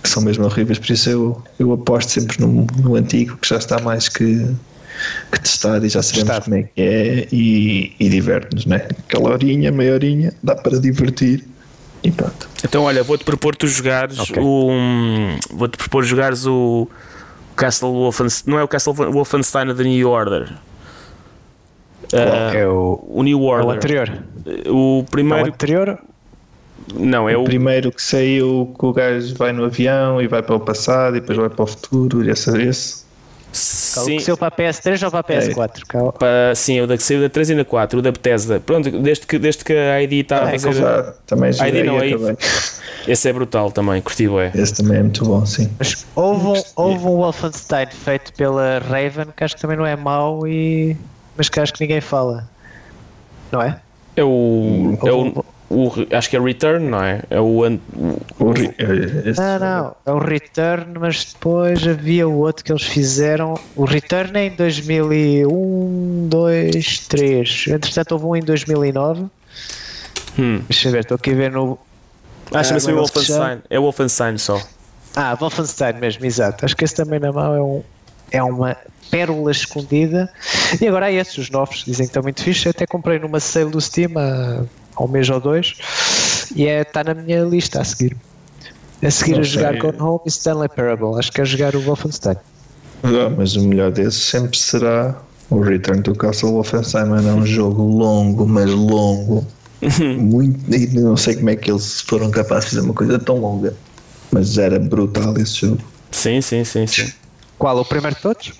[0.03, 0.79] são mesmo horríveis.
[0.79, 4.45] Por isso eu, eu aposto sempre no, no antigo, que já está mais que,
[5.31, 6.45] que testado e já sabemos Testado.
[6.45, 8.87] como é que é e, e diverte-nos, né?
[9.07, 11.43] Aquela horinha, meia horinha, dá para divertir
[12.03, 12.49] e pronto.
[12.65, 14.35] Então, olha, vou-te propor tu jogares Ok.
[14.41, 14.69] o.
[15.51, 16.87] Vou-te propor jogares o
[17.55, 18.51] Castle Wolfenstein.
[18.53, 20.53] Não é o Castle Wolfenstein da New Order.
[22.13, 23.75] Ah, é o, o New é o Order.
[23.75, 24.09] anterior.
[24.45, 25.47] O É o primeiro.
[25.47, 25.97] anterior.
[26.93, 27.43] Não, é O o.
[27.43, 31.19] primeiro que saiu que o gajo vai no avião e vai para o passado e
[31.19, 33.03] depois vai para o futuro, e essa, esse.
[33.51, 35.81] Sim, O que saiu para a PS3 ou para a PS4?
[35.87, 38.59] Cal- pa- sim, o da que saiu da 3 e da 4, o da Bethesda.
[38.59, 40.73] Pronto, desde que, desde que a ID está a Ah, fazer.
[40.73, 42.37] já, também Aí joguei não, e aí-.
[43.07, 44.51] Esse é brutal também, curti é.
[44.55, 45.69] Esse também é muito bom, sim.
[45.77, 49.95] Mas houve um, houve um Wolfenstein feito pela Raven que acho que também não é
[49.95, 50.97] mau, e...
[51.37, 52.49] mas que acho que ninguém fala.
[53.51, 53.79] Não é?
[54.15, 54.97] É o.
[55.05, 57.21] É o, o- acho que é Return, não é?
[57.29, 57.63] É o.
[57.63, 62.37] an- o- O ri- eh, esse- Não, não, é o Return, mas depois havia o
[62.39, 63.53] outro que eles fizeram.
[63.75, 67.65] O Return é em 2001, 2, 3.
[67.67, 69.25] Entretanto, houve um em 2009.
[70.37, 70.61] Hum.
[70.67, 71.77] Deixa eu ver, estou aqui a ver no.
[72.51, 73.61] Ah, chama-se é se Wolfenstein.
[73.69, 74.61] É Wolfenstein só.
[75.15, 76.65] Ah, Wolfenstein mesmo, exato.
[76.65, 77.53] Acho que esse também é mau.
[77.55, 77.83] É um,
[78.31, 78.77] é uma
[79.11, 80.29] pérola escondida.
[80.81, 82.65] E agora há esses, os novos, dizem que estão muito fixe.
[82.65, 84.63] Eu até comprei numa sale do Steam há,
[84.95, 85.75] há um mês ou dois
[86.55, 88.15] e é, está na minha lista a seguir.
[89.01, 89.79] A seguir Não a jogar sei.
[89.79, 91.19] Gone Home e Stanley Parable.
[91.19, 92.37] Acho que é jogar o Wolfenstein.
[93.03, 95.15] Ah, mas o melhor desses sempre será
[95.49, 97.29] o Return to Castle Wolfenstein, mano.
[97.29, 99.45] É um jogo longo, mas longo.
[99.99, 103.39] Muito, e não sei como é que eles foram capazes de fazer uma coisa tão
[103.39, 103.75] longa.
[104.31, 105.83] Mas era brutal esse jogo.
[106.11, 107.11] Sim, sim, sim, sim.
[107.59, 107.77] Qual?
[107.77, 108.53] O primeiro de todos?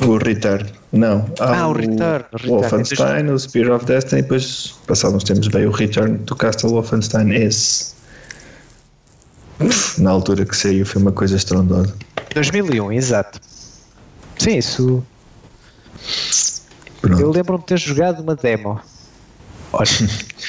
[0.00, 1.24] O Return, não.
[1.38, 2.48] Há Ah, o Return, o Return.
[2.48, 6.70] Wolfenstein, o Spear of Destiny, e depois, passados uns tempos, veio o Return to Castle
[6.70, 7.30] Wolfenstein.
[7.32, 7.94] Esse,
[9.98, 11.94] na altura que saiu, foi uma coisa estrondosa.
[12.34, 13.40] 2001, exato.
[14.38, 15.04] Sim, isso.
[17.00, 17.20] Pronto.
[17.20, 18.80] Eu lembro-me de ter jogado uma demo.
[19.72, 19.88] Olha.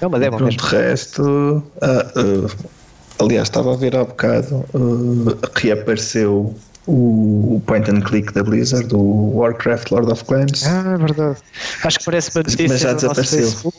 [0.00, 0.68] É uma demo Pronto, mesmo.
[0.68, 2.54] de resto, ah, ah,
[3.18, 6.54] aliás, estava a ver há bocado, ah, reapareceu
[6.86, 11.38] o, o point and click da Blizzard, do Warcraft Lord of Clans, Ah, é verdade.
[11.84, 13.72] Acho que parece uma Mas notícia já no nosso desapareceu.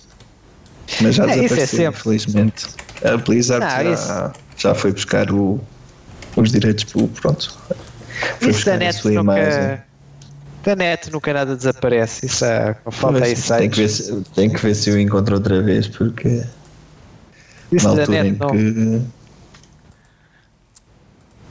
[1.01, 1.99] Mas já é, isso é desapareceu, sempre.
[1.99, 2.67] infelizmente.
[3.03, 5.59] A Blizzard Não, já, já foi buscar o-
[6.35, 6.85] os direitos,
[7.21, 7.57] pronto.
[8.39, 9.61] Foi Isso da buscar a sua imagem.
[9.61, 9.87] nunca.
[10.63, 12.25] Da net nunca nada desaparece.
[12.25, 14.99] Isso é, não falta aí Mas tem, que ver se, tem que ver se eu
[14.99, 16.43] encontro outra vez, porque
[17.71, 18.49] Isso da net não.
[18.49, 19.01] que.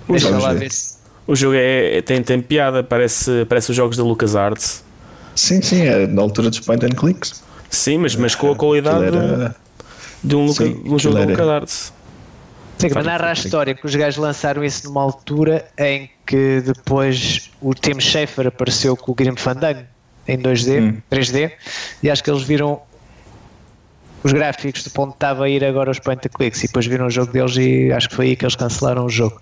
[0.09, 0.70] Deixa lá ver.
[0.70, 0.95] se-
[1.27, 4.85] O jogo é, é- tem, tem piada, parece, parece os jogos da LucasArts.
[5.35, 7.43] Sim, sim, é na altura dos point and clicks.
[7.68, 9.57] Sim, mas, mas com a qualidade Aquilo era-
[10.22, 11.93] de um, Luca, sim, de um jogo da era- LucasArts.
[12.79, 17.51] Sim, mas narra a história que os gajos lançaram isso numa altura em que depois
[17.61, 19.81] o Tim Schafer apareceu com o Grim Fandango
[20.29, 20.97] em 2D, Hum.
[21.11, 21.53] 3D,
[22.03, 22.81] e acho que eles viram
[24.25, 27.07] os gráficos de ponto estava a ir agora os point and clicks e depois viram
[27.07, 29.41] o jogo deles e acho que foi aí que eles cancelaram o jogo.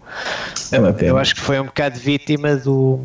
[0.72, 1.10] É uma pena.
[1.10, 3.00] Eu acho que foi um bocado vítima do.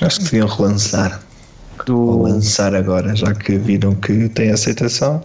[0.00, 1.20] Acho que deviam relançar.
[1.78, 5.22] Ou do lançar agora, já que viram que tem aceitação.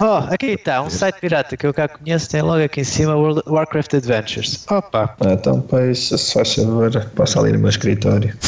[0.00, 3.14] oh, aqui está, um site pirata que eu cá conheço, tem logo aqui em cima
[3.16, 4.64] World- Warcraft Adventures.
[4.68, 5.14] Opa!
[5.20, 8.36] Ah, então, pois, se faz favor, passa ali no meu escritório.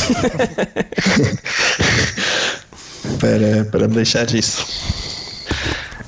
[3.23, 4.66] para, para me deixar isso.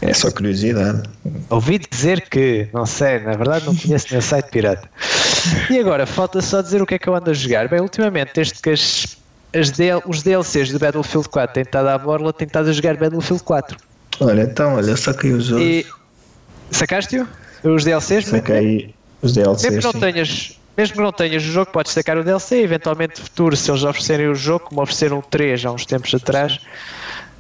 [0.03, 1.03] É só curiosidade.
[1.49, 4.89] Ouvi dizer que, não sei, na verdade não conheço nenhum site pirata.
[5.71, 7.69] E agora, falta só dizer o que é que eu ando a jogar.
[7.69, 9.17] Bem, ultimamente, desde que as,
[9.55, 12.97] as DL os DLCs do Battlefield 4 têm estado à borla, tenho estado a jogar
[12.97, 13.79] Battlefield 4.
[14.21, 15.65] Olha, então, olha, saquei os jogos.
[15.65, 15.87] E
[16.71, 17.27] sacaste-o?
[17.63, 18.27] Os DLCs?
[18.27, 19.79] Saquei os Mesmo DLCs.
[19.79, 22.63] que não tenhas, mesmo que não tenhas o jogo, podes sacar o DLC.
[22.63, 26.15] Eventualmente, no futuro, se eles oferecerem o jogo, como ofereceram o 3 há uns tempos
[26.15, 26.59] atrás,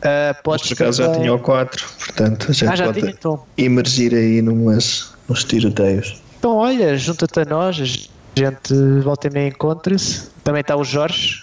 [0.04, 0.68] ah, Mas podes.
[0.68, 3.42] por acaso já tinha o 4, portanto a gente Ah, já pode tinha então.
[3.56, 6.20] emergir aí numas, nos tiroteios.
[6.38, 10.28] Então, olha, junta-te a nós, a gente volta e meia encontra-se.
[10.44, 11.42] Também está o Jorge,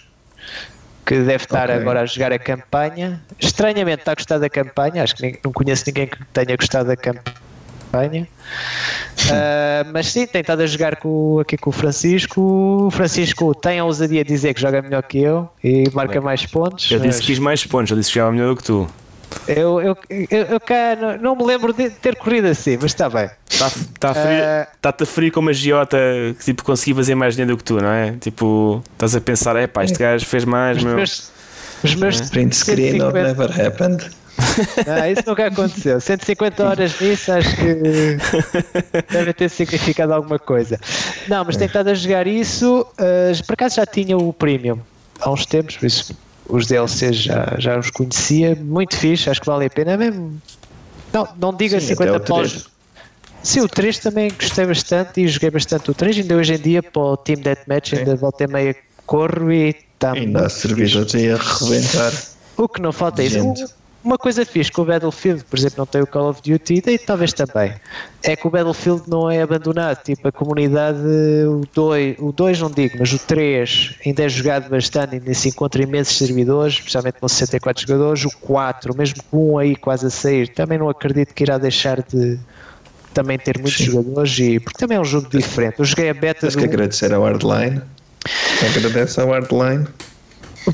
[1.05, 1.82] que deve estar Ok.
[1.82, 3.20] agora a jogar a campanha.
[3.39, 6.88] Estranhamente está a gostar da campanha, acho que nem- não conheço ninguém que tenha gostado
[6.88, 7.36] da campanha.
[9.32, 12.42] Ah, mas sim, tem estado a jogar com, aqui com o Francisco.
[12.88, 16.46] O Francisco tem a ousadia de dizer que joga melhor que eu e marca mais
[16.46, 16.89] pontos.
[16.89, 18.88] Eu disse mas que fiz mais pontos, eu disse que jogava melhor do que tu.
[19.48, 23.10] eu, eu, eu, eu cá não, não me lembro de ter corrido assim, mas está
[23.10, 23.30] bem.
[23.50, 24.68] Está-te tá frio, Ah.
[25.02, 25.98] a frio como a giota
[26.38, 28.12] que tipo, consegui fazer mais dinheiro do que tu, não é?
[28.20, 30.96] Tipo, estás a pensar, é pá, este gajo fez mais, Os meu.
[30.96, 31.32] meus,
[31.84, 34.21] os meus Print screen of 150 never happened.
[34.88, 36.00] Ah, isso nunca aconteceu.
[36.00, 38.18] 150 horas nisso acho que
[39.12, 40.80] deve ter significado alguma coisa.
[41.28, 42.86] Não, mas tenho estado a jogar isso.
[42.98, 44.80] ah, por acaso já tinha o Premium
[45.20, 46.16] há uns tempos, por isso
[46.50, 48.56] os DLCs já, já os conhecia.
[48.56, 50.42] Muito fixe, acho que vale a pena mesmo.
[51.14, 52.70] Não, não diga Sim, 50 até o paus.
[53.44, 56.18] Sim, o 3 também gostei bastante e joguei bastante o 3.
[56.18, 58.76] Ainda hoje em dia para o Team Deathmatch, ainda volta e meia
[59.06, 62.14] corro e está Ainda há servidores aí a rebentar.
[62.58, 63.74] o que não falta é isso.
[64.04, 66.82] Um- Uma coisa fixe que o Battlefield, por exemplo, não tem o Call of Duty,
[66.88, 67.74] e talvez também,
[68.24, 70.04] é que o Battlefield não é abandonado.
[70.04, 70.97] Tipo, a comunidade,
[71.47, 75.49] o 2, o 2 não digo, mas o 3 ainda é jogado bastante, ainda se
[75.49, 78.26] encontra imensos servidores, especialmente com 64 jogadores.
[78.26, 82.02] O 4, mesmo com um aí quase a sair, também não acredito que irá deixar
[82.02, 82.38] de
[83.14, 83.86] também ter muitos Sim.
[83.91, 85.76] jogadores, e, porque também é um jogo diferente.
[85.80, 87.82] Eu joguei a beta Tens que agradecer ao Hardline.
[88.76, 89.86] Agradece ao Hardline.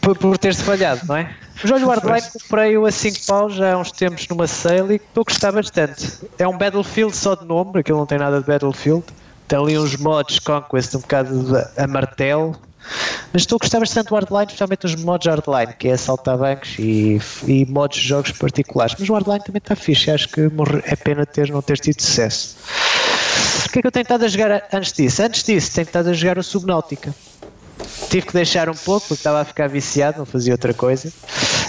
[0.02, 1.36] por, por ter-se falhado, não é?
[1.64, 5.24] O Hardline comprei-o a 5 paus já há uns tempos numa sale e estou a
[5.24, 6.20] gostar bastante.
[6.38, 9.04] É um Battlefield só de nome, aquilo não tem nada de Battlefield.
[9.48, 12.56] Tem ali uns mods Conquest um bocado a martelo.
[13.34, 16.76] Mas estou a gostar bastante do Hardline, especialmente os mods Hardline, que é assaltar bancos
[16.78, 18.96] e, e mods de jogos particulares.
[18.98, 20.42] Mas o Hardline também está fixe, acho que
[20.86, 22.56] é pena ter, não ter tido sucesso.
[23.66, 25.22] O que é que eu tenho estado a jogar antes disso?
[25.22, 27.14] Antes disso, tenho estado a jogar o Subnautica.
[28.10, 31.12] Tive que deixar um pouco porque estava a ficar viciado, não fazia outra coisa.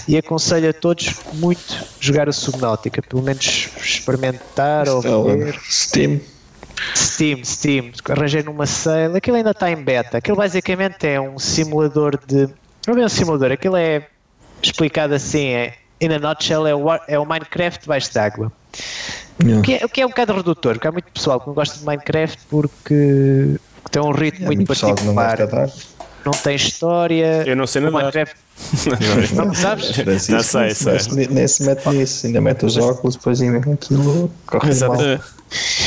[0.07, 5.59] E aconselho a todos muito jogar o Subnautica, pelo menos experimentar ou ver.
[5.69, 6.21] Steam.
[6.97, 10.19] Steam, Steam, arranjei numa sale, aquilo ainda está em beta.
[10.19, 12.49] Aquilo basicamente é um simulador de.
[12.87, 14.07] Não é um simulador, aquilo é
[14.63, 18.53] explicado assim, é, in a nutshell, é o, é o Minecraft debaixo d'água.
[19.43, 19.61] Yeah.
[19.61, 21.55] O que, é, o que é um bocado redutor, porque há muito pessoal que não
[21.55, 23.57] gosta de Minecraft porque
[23.91, 25.71] tem um ritmo muito que não gosta particular.
[26.25, 27.43] Não tem história.
[27.47, 28.01] Eu não sei o nadar.
[28.03, 28.37] Minecraft,
[29.35, 29.91] não sabes?
[29.91, 30.93] Francisco Não sei, sei.
[31.15, 34.93] mete- Nem se mete nisso, ainda mete os óculos, depois ainda aquilo corre Exato.
[34.95, 35.03] mal.
[35.03, 35.21] É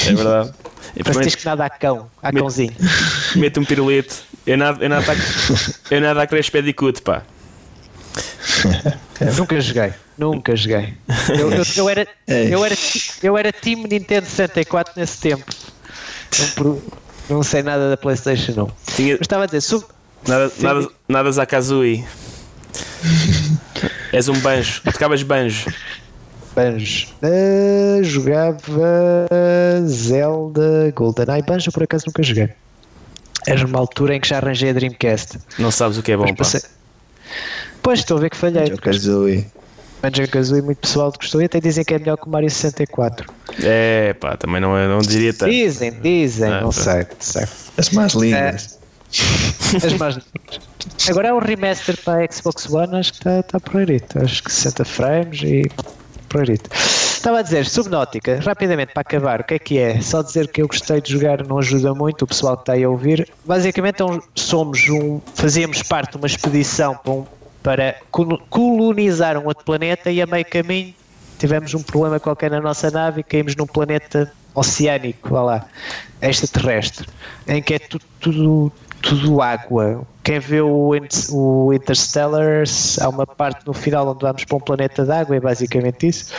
[0.07, 0.51] é verdade.
[0.95, 2.73] E Francisco nada a cão, a Me- cãozinho.
[3.35, 4.15] mete um pirulito.
[4.45, 5.15] Eu nada, eu nada, a-
[5.93, 7.21] eu nada a Crash Bandicoot, pá.
[9.37, 10.93] Nunca joguei, nunca joguei.
[11.29, 12.53] Eu, eu- eu era, Ei.
[12.53, 12.75] eu, era,
[13.21, 15.45] eu era time Nintendo 64 nesse tempo.
[16.57, 16.81] Não,
[17.29, 18.71] não sei nada da PlayStation, não.
[18.87, 19.85] Mas estava a dizer, sub,
[20.27, 22.03] nada, nada, nada Zakazui.
[24.13, 24.81] És um banjo.
[24.83, 25.71] Tocavas banjo.
[26.55, 27.07] Banjo.
[27.23, 29.27] Ah, jogava
[29.87, 31.41] Zelda, GoldenEye.
[31.43, 32.49] Banjo por acaso nunca joguei.
[33.47, 35.39] Era numa altura em que já arranjei a Dreamcast.
[35.57, 36.61] Não sabes o que é bom, passei-
[37.81, 38.69] Pois estou a ver que falhei.
[38.69, 39.45] Dizer, ui.
[40.01, 43.31] Banjo Kazooie muito pessoal gostou e até dizem que é melhor que o Mario 64.
[43.63, 45.51] É, pá, também não, é- não diria tanto.
[45.51, 46.81] Dizem, dizem, Ah, não pá.
[46.81, 47.45] sei, não sei.
[47.77, 48.79] As mais lindas.
[49.85, 50.19] As más-
[51.09, 54.19] Agora é um remaster para a Xbox One, acho que está tá porreirito.
[54.19, 55.71] Acho que 60 frames e
[56.29, 56.69] porreirito.
[56.73, 60.01] Estava a dizer, Subnautica, rapidamente para acabar, o que é que é?
[60.01, 62.83] Só dizer que eu gostei de jogar não ajuda muito, o pessoal que está aí
[62.83, 63.27] a ouvir.
[63.45, 65.19] Basicamente é somos um.
[65.35, 67.25] fazíamos parte de uma expedição para, um-
[67.61, 70.93] para colo- colonizar um outro planeta e a meio caminho
[71.37, 75.65] tivemos um problema qualquer na nossa nave e caímos num planeta oceânico, vá lá,
[76.21, 77.07] extraterrestre,
[77.47, 78.71] em que é tudo, tudo,
[79.01, 80.01] tudo água.
[80.23, 80.91] Quem vê o,
[81.31, 82.63] o Interstellar,
[83.01, 86.33] há uma parte no final onde vamos para um planeta de água, é basicamente isso.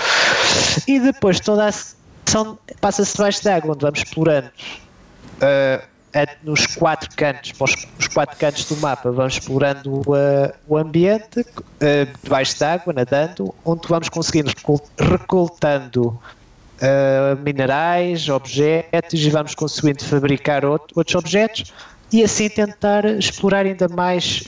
[0.86, 5.82] E depois toda a ação passa-se debaixo d'água, onde vamos explorando uh,
[6.14, 11.40] a- nos quatro cantos, para os, quatro cantos do mapa, vamos explorando uh, o ambiente
[11.40, 16.18] uh, debaixo d'água, nadando, onde vamos conseguindo recol- recoltando
[17.44, 21.72] minerais, objetos e vamos conseguindo fabricar outro- outros objetos
[22.12, 24.44] e assim tentar explorar ainda mais,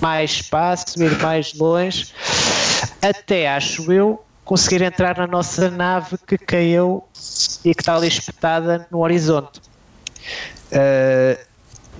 [0.00, 2.12] mais espaço, ir mais longe,
[3.02, 7.04] até acho eu conseguir entrar na nossa nave que caiu
[7.64, 9.60] e que está ali espetada no horizonte.
[10.72, 11.38] Uh,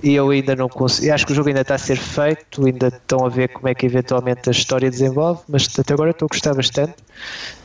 [0.03, 1.13] e eu ainda não consigo.
[1.13, 3.75] Acho que o jogo ainda está a ser feito, ainda estão a ver como é
[3.75, 6.95] que eventualmente a história desenvolve, mas até agora estou a gostar bastante.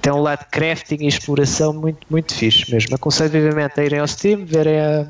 [0.02, 2.94] Tem um lado crafting e exploração muito, muito fixe mesmo.
[2.94, 5.06] Aconselho vivamente a irem ao Steam, verem a-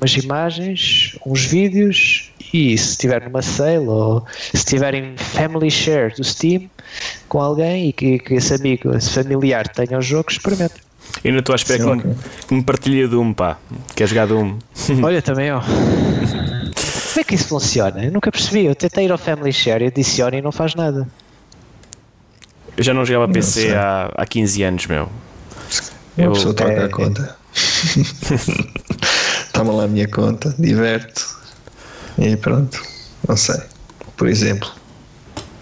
[0.00, 6.22] umas imagens, uns vídeos e se estiver numa sale ou se estiverem family share do
[6.24, 6.68] Steam
[7.28, 10.74] com alguém e que, que esse amigo, esse familiar tenha o jogo, experimente.
[11.22, 12.14] Eu não estou à espera que, me,
[12.48, 13.58] que me partilhe Doom, pá.
[13.94, 14.58] Quer jogar Doom?
[15.02, 15.60] Olha também, ó.
[15.60, 18.04] Como é que isso funciona?
[18.04, 18.64] Eu nunca percebi.
[18.66, 21.08] Eu tentei ir ao Family Share e adicione e não faz nada.
[22.76, 23.74] Eu já não jogava PC sei.
[23.74, 25.08] há, há 15 anos, meu.
[26.16, 27.36] Uma Eu- pessoa troca é- a conta.
[29.54, 31.24] Toma lá a minha conta, diverte.
[32.18, 32.82] E pronto.
[33.26, 33.60] Não sei.
[34.16, 34.70] Por exemplo.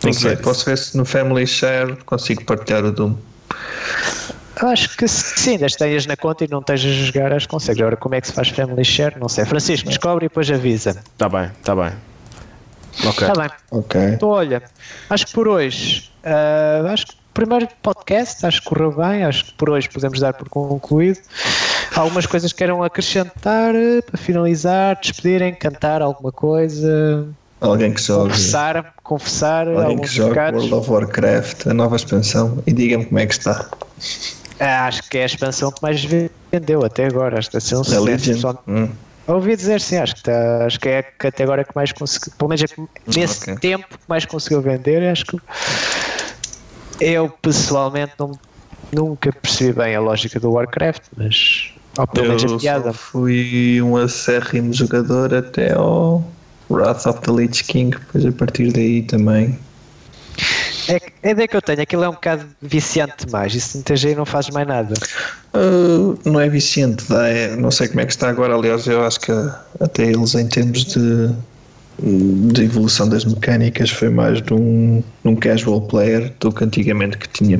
[0.02, 0.30] Não sei.
[0.30, 0.42] ver.
[0.42, 3.14] Posso ver se no Family Share consigo partilhar o Doom.
[4.60, 7.50] Eu acho que sim, que tenhas na conta e não estejas a jogar, acho que
[7.50, 7.80] consegues.
[7.80, 9.18] Agora, como é que se faz Family Share?
[9.20, 9.44] Não sei.
[9.44, 11.02] Francisco, descobre e depois avisa.
[11.18, 11.92] Tá bem, tá bem.
[13.04, 13.28] Ok.
[13.28, 13.50] Está bem.
[13.70, 14.00] Ok.
[14.14, 14.62] Então, olha,
[15.10, 19.46] acho que por hoje, ah, acho que o primeiro podcast, acho que correu bem, acho
[19.46, 21.18] que por hoje podemos dar por concluído.
[21.94, 27.26] Algumas coisas que queiram acrescentar eh, para finalizar, despedirem, cantar alguma coisa,
[27.60, 28.30] Alguém que jogue.
[28.30, 30.60] confessar, confessar Alguém que jogue pecados.
[30.64, 33.68] World of Warcraft, a nova expansão, e diga-me como é que está.
[34.58, 36.04] Ah, acho que é a expansão que mais
[36.50, 37.38] vendeu até agora.
[37.38, 38.58] Acho que está a ser um sucesso.
[38.66, 38.88] Hum.
[39.28, 42.48] Ouvi dizer sim, acho que, está, acho que é a categoria que mais conseguiu, pelo
[42.48, 42.82] menos é que
[43.16, 43.56] nesse Ok.
[43.60, 45.38] tempo que mais conseguiu vender, acho que
[47.00, 48.32] eu pessoalmente não,
[48.92, 52.92] nunca percebi bem a lógica do Warcraft, mas ou pelo menos a piada.
[52.92, 56.24] fui um acérrimo jogador até ao
[56.70, 59.58] Wrath of the Lich King, depois a partir daí também.
[60.88, 64.16] É, a ideia que eu tenho, aquilo é um bocado viciante demais, se muita gente
[64.16, 64.94] não fazes mais nada.
[65.54, 69.20] Uh, não é viciante, é- não sei como é que está agora, aliás, eu acho
[69.20, 69.32] que
[69.80, 71.30] até eles em termos de,
[72.00, 77.28] de evolução das mecânicas foi mais de um, um casual player do que antigamente que
[77.28, 77.58] tinha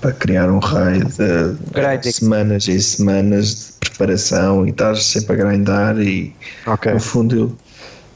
[0.00, 2.12] para criar um raid de Grinding.
[2.12, 6.34] semanas e semanas de preparação e estás sempre a grindar e
[6.66, 6.92] Ok.
[6.92, 7.56] no fundo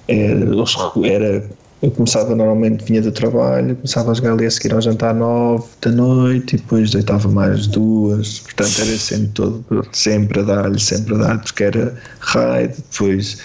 [0.09, 0.65] eu
[1.05, 1.51] era, era
[1.83, 5.65] eu começava normalmente, vinha do trabalho, começava a jogar ali a seguir ao jantar nove
[5.83, 11.15] da noite e depois deitava mais duas, portanto era sempre todo, sempre a dar-lhe, sempre
[11.15, 13.39] a dar, porque era raid, depois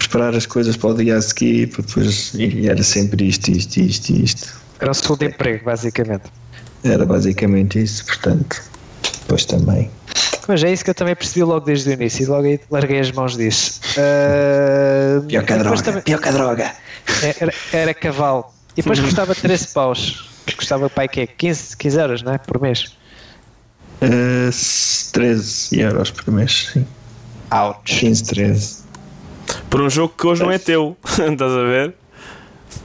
[0.00, 3.76] preparar as coisas para o dia a seguir, para depois, e era sempre isto, isto,
[3.78, 4.60] isto, isto.
[4.80, 6.24] Era o segundo emprego, basicamente.
[6.82, 8.62] Era basicamente isso, portanto,
[9.20, 9.90] depois também.
[10.48, 12.98] Mas é isso que eu também percebi logo desde o início e logo aí larguei
[12.98, 13.80] as mãos disso.
[13.98, 16.72] Ah, Pior que a droga, também- pior que a droga.
[17.40, 18.46] era, era cavalo.
[18.76, 20.28] E depois custava 13 paus.
[20.56, 22.38] Custava pai que é 15, 15 euros, não é?
[22.38, 22.96] Por mês.
[24.02, 24.50] Uh,
[25.12, 26.86] 13 euros por mês, sim.
[27.52, 27.98] Ouch.
[28.00, 28.76] 15, 13.
[29.68, 30.96] Por um jogo que hoje não é teu.
[31.04, 31.94] Estás a ver?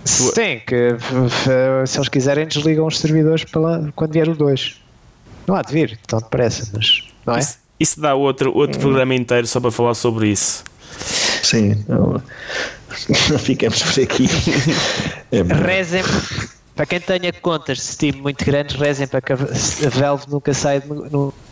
[0.03, 4.81] Sim, que f- se eles quiserem desligam os servidores lá, quando vier o 2.
[5.47, 7.39] Não há de vir, tão depressa, mas não é?
[7.39, 10.63] Isso, isso dá outro, outro programa inteiro só para falar sobre isso.
[10.99, 12.13] Sim, não,
[13.29, 14.27] não ficamos por aqui.
[15.31, 15.41] É.
[15.41, 16.01] Rezem,
[16.75, 20.53] para quem tenha contas de Steam muito grandes, rezem para que a a Valve nunca
[20.53, 20.83] saia,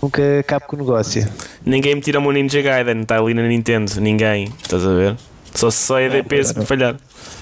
[0.01, 1.27] nunca acabe com o negócio.
[1.65, 3.91] Ninguém me tira o meu Ninja Gaiden, está ali na Nintendo.
[4.01, 4.53] Ninguém.
[4.61, 5.15] Estás a ver?
[5.55, 6.95] Só se só EDP se me falhar.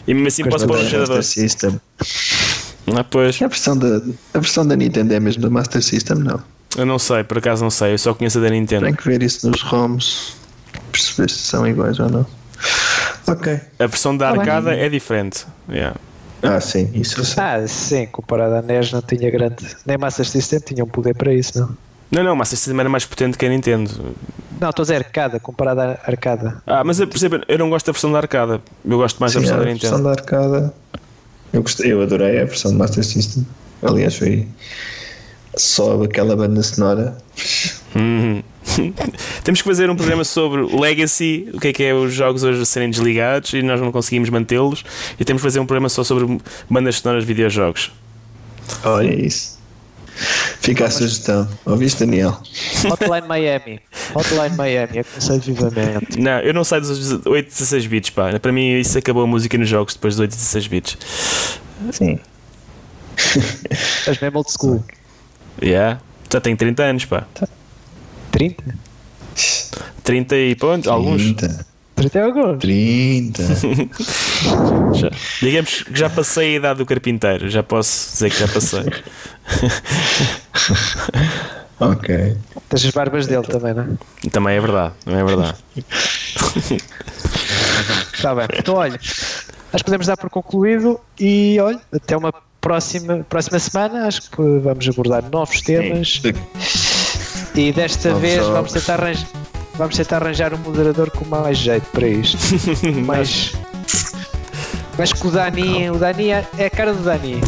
[0.07, 1.23] E mesmo assim posso pôr um Master gerador.
[1.23, 1.79] System.
[2.95, 3.41] Ah, pois.
[3.41, 4.01] A versão, da,
[4.33, 6.17] a versão da Nintendo é mesmo do Master System?
[6.17, 6.41] Não.
[6.77, 7.93] Eu não sei, por acaso não sei.
[7.93, 8.85] Eu só conheço a da Nintendo.
[8.85, 10.33] Tem que ver isso nos ROMs,
[10.91, 12.25] perceber se são iguais ou não.
[13.27, 13.59] Ok.
[13.79, 14.39] A versão da Tá bem.
[14.41, 15.45] arcada é diferente.
[15.69, 15.95] Yeah.
[16.43, 17.43] Ah, sim, isso eu sei.
[17.43, 19.65] Ah, sim, comparado à NES não tinha grande.
[19.85, 21.77] Nem Master System tinha um poder para isso, não.
[22.11, 23.89] Não, não, Master System era mais potente que a Nintendo.
[24.59, 26.61] Não, estou a dizer arcada, comparado à arcada.
[26.68, 28.61] Ah, mas eu percebo, eu não gosto da versão da arcada.
[28.84, 30.03] Eu gosto mais da Sim, versão a da versão Nintendo.
[30.03, 30.73] da arcada.
[31.53, 33.45] Eu, gostei, eu adorei a versão do Master System.
[33.84, 34.47] Aliás, foi
[35.55, 37.18] só aquela banda sonora.
[37.95, 38.43] Uhum.
[39.43, 42.61] Temos que fazer um programa sobre Legacy, o que é que é os jogos hoje
[42.61, 44.84] a serem desligados e nós não conseguimos mantê-los.
[45.19, 46.39] E temos que fazer um programa só sobre
[46.69, 47.91] bandas sonoras de videojogos.
[48.84, 49.60] Olha isso.
[50.61, 51.48] Fica a sugestão.
[51.65, 52.38] Ouviste, Daniel?
[52.91, 53.81] Hotline Miami.
[54.14, 56.19] Hotline Miami, aconselho vivamente.
[56.19, 58.38] Não, eu não saio dos 8 16 bits, pá.
[58.39, 60.98] Para mim isso acabou a música nos jogos depois dos 8 16 bits.
[61.91, 62.19] Sim.
[63.18, 64.84] Estás mesmo old school.
[65.61, 65.99] Yeah.
[66.31, 67.26] Já tenho 30 anos, pá.
[68.31, 68.63] 30?
[70.03, 71.33] 30 e pronto, alguns.
[71.33, 71.65] 30.
[71.95, 72.59] 30 é alguns.
[72.59, 73.43] 30.
[74.93, 75.09] Já.
[75.41, 78.83] Digamos que já passei a idade do carpinteiro, já posso dizer que já passei.
[81.79, 82.37] ok.
[82.69, 84.29] Tens as barbas dele também, não é?
[84.29, 85.57] Também é verdade, não é verdade.
[88.13, 88.47] Está bem.
[88.57, 94.07] Então, olha, acho que podemos dar por concluído e, olha, até uma próxima, próxima semana.
[94.07, 96.21] Acho que vamos abordar novos temas
[97.56, 98.53] e desta vez jogos.
[98.53, 99.28] vamos tentar, arranjar,
[99.78, 102.38] vamos tentar arranjar um moderador com mais jeito para isto.
[103.06, 103.53] mais.
[104.98, 107.41] Mas que o Dani, o Dani é é a cara do Dani.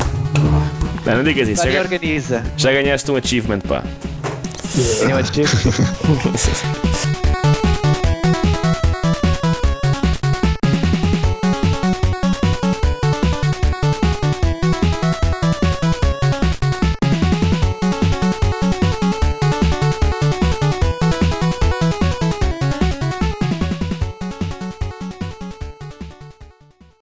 [1.06, 2.44] Não, não digas isso, já, organiza.
[2.58, 3.84] já ganhaste um achievement, pá.
[5.08, 5.44] Eu acho que-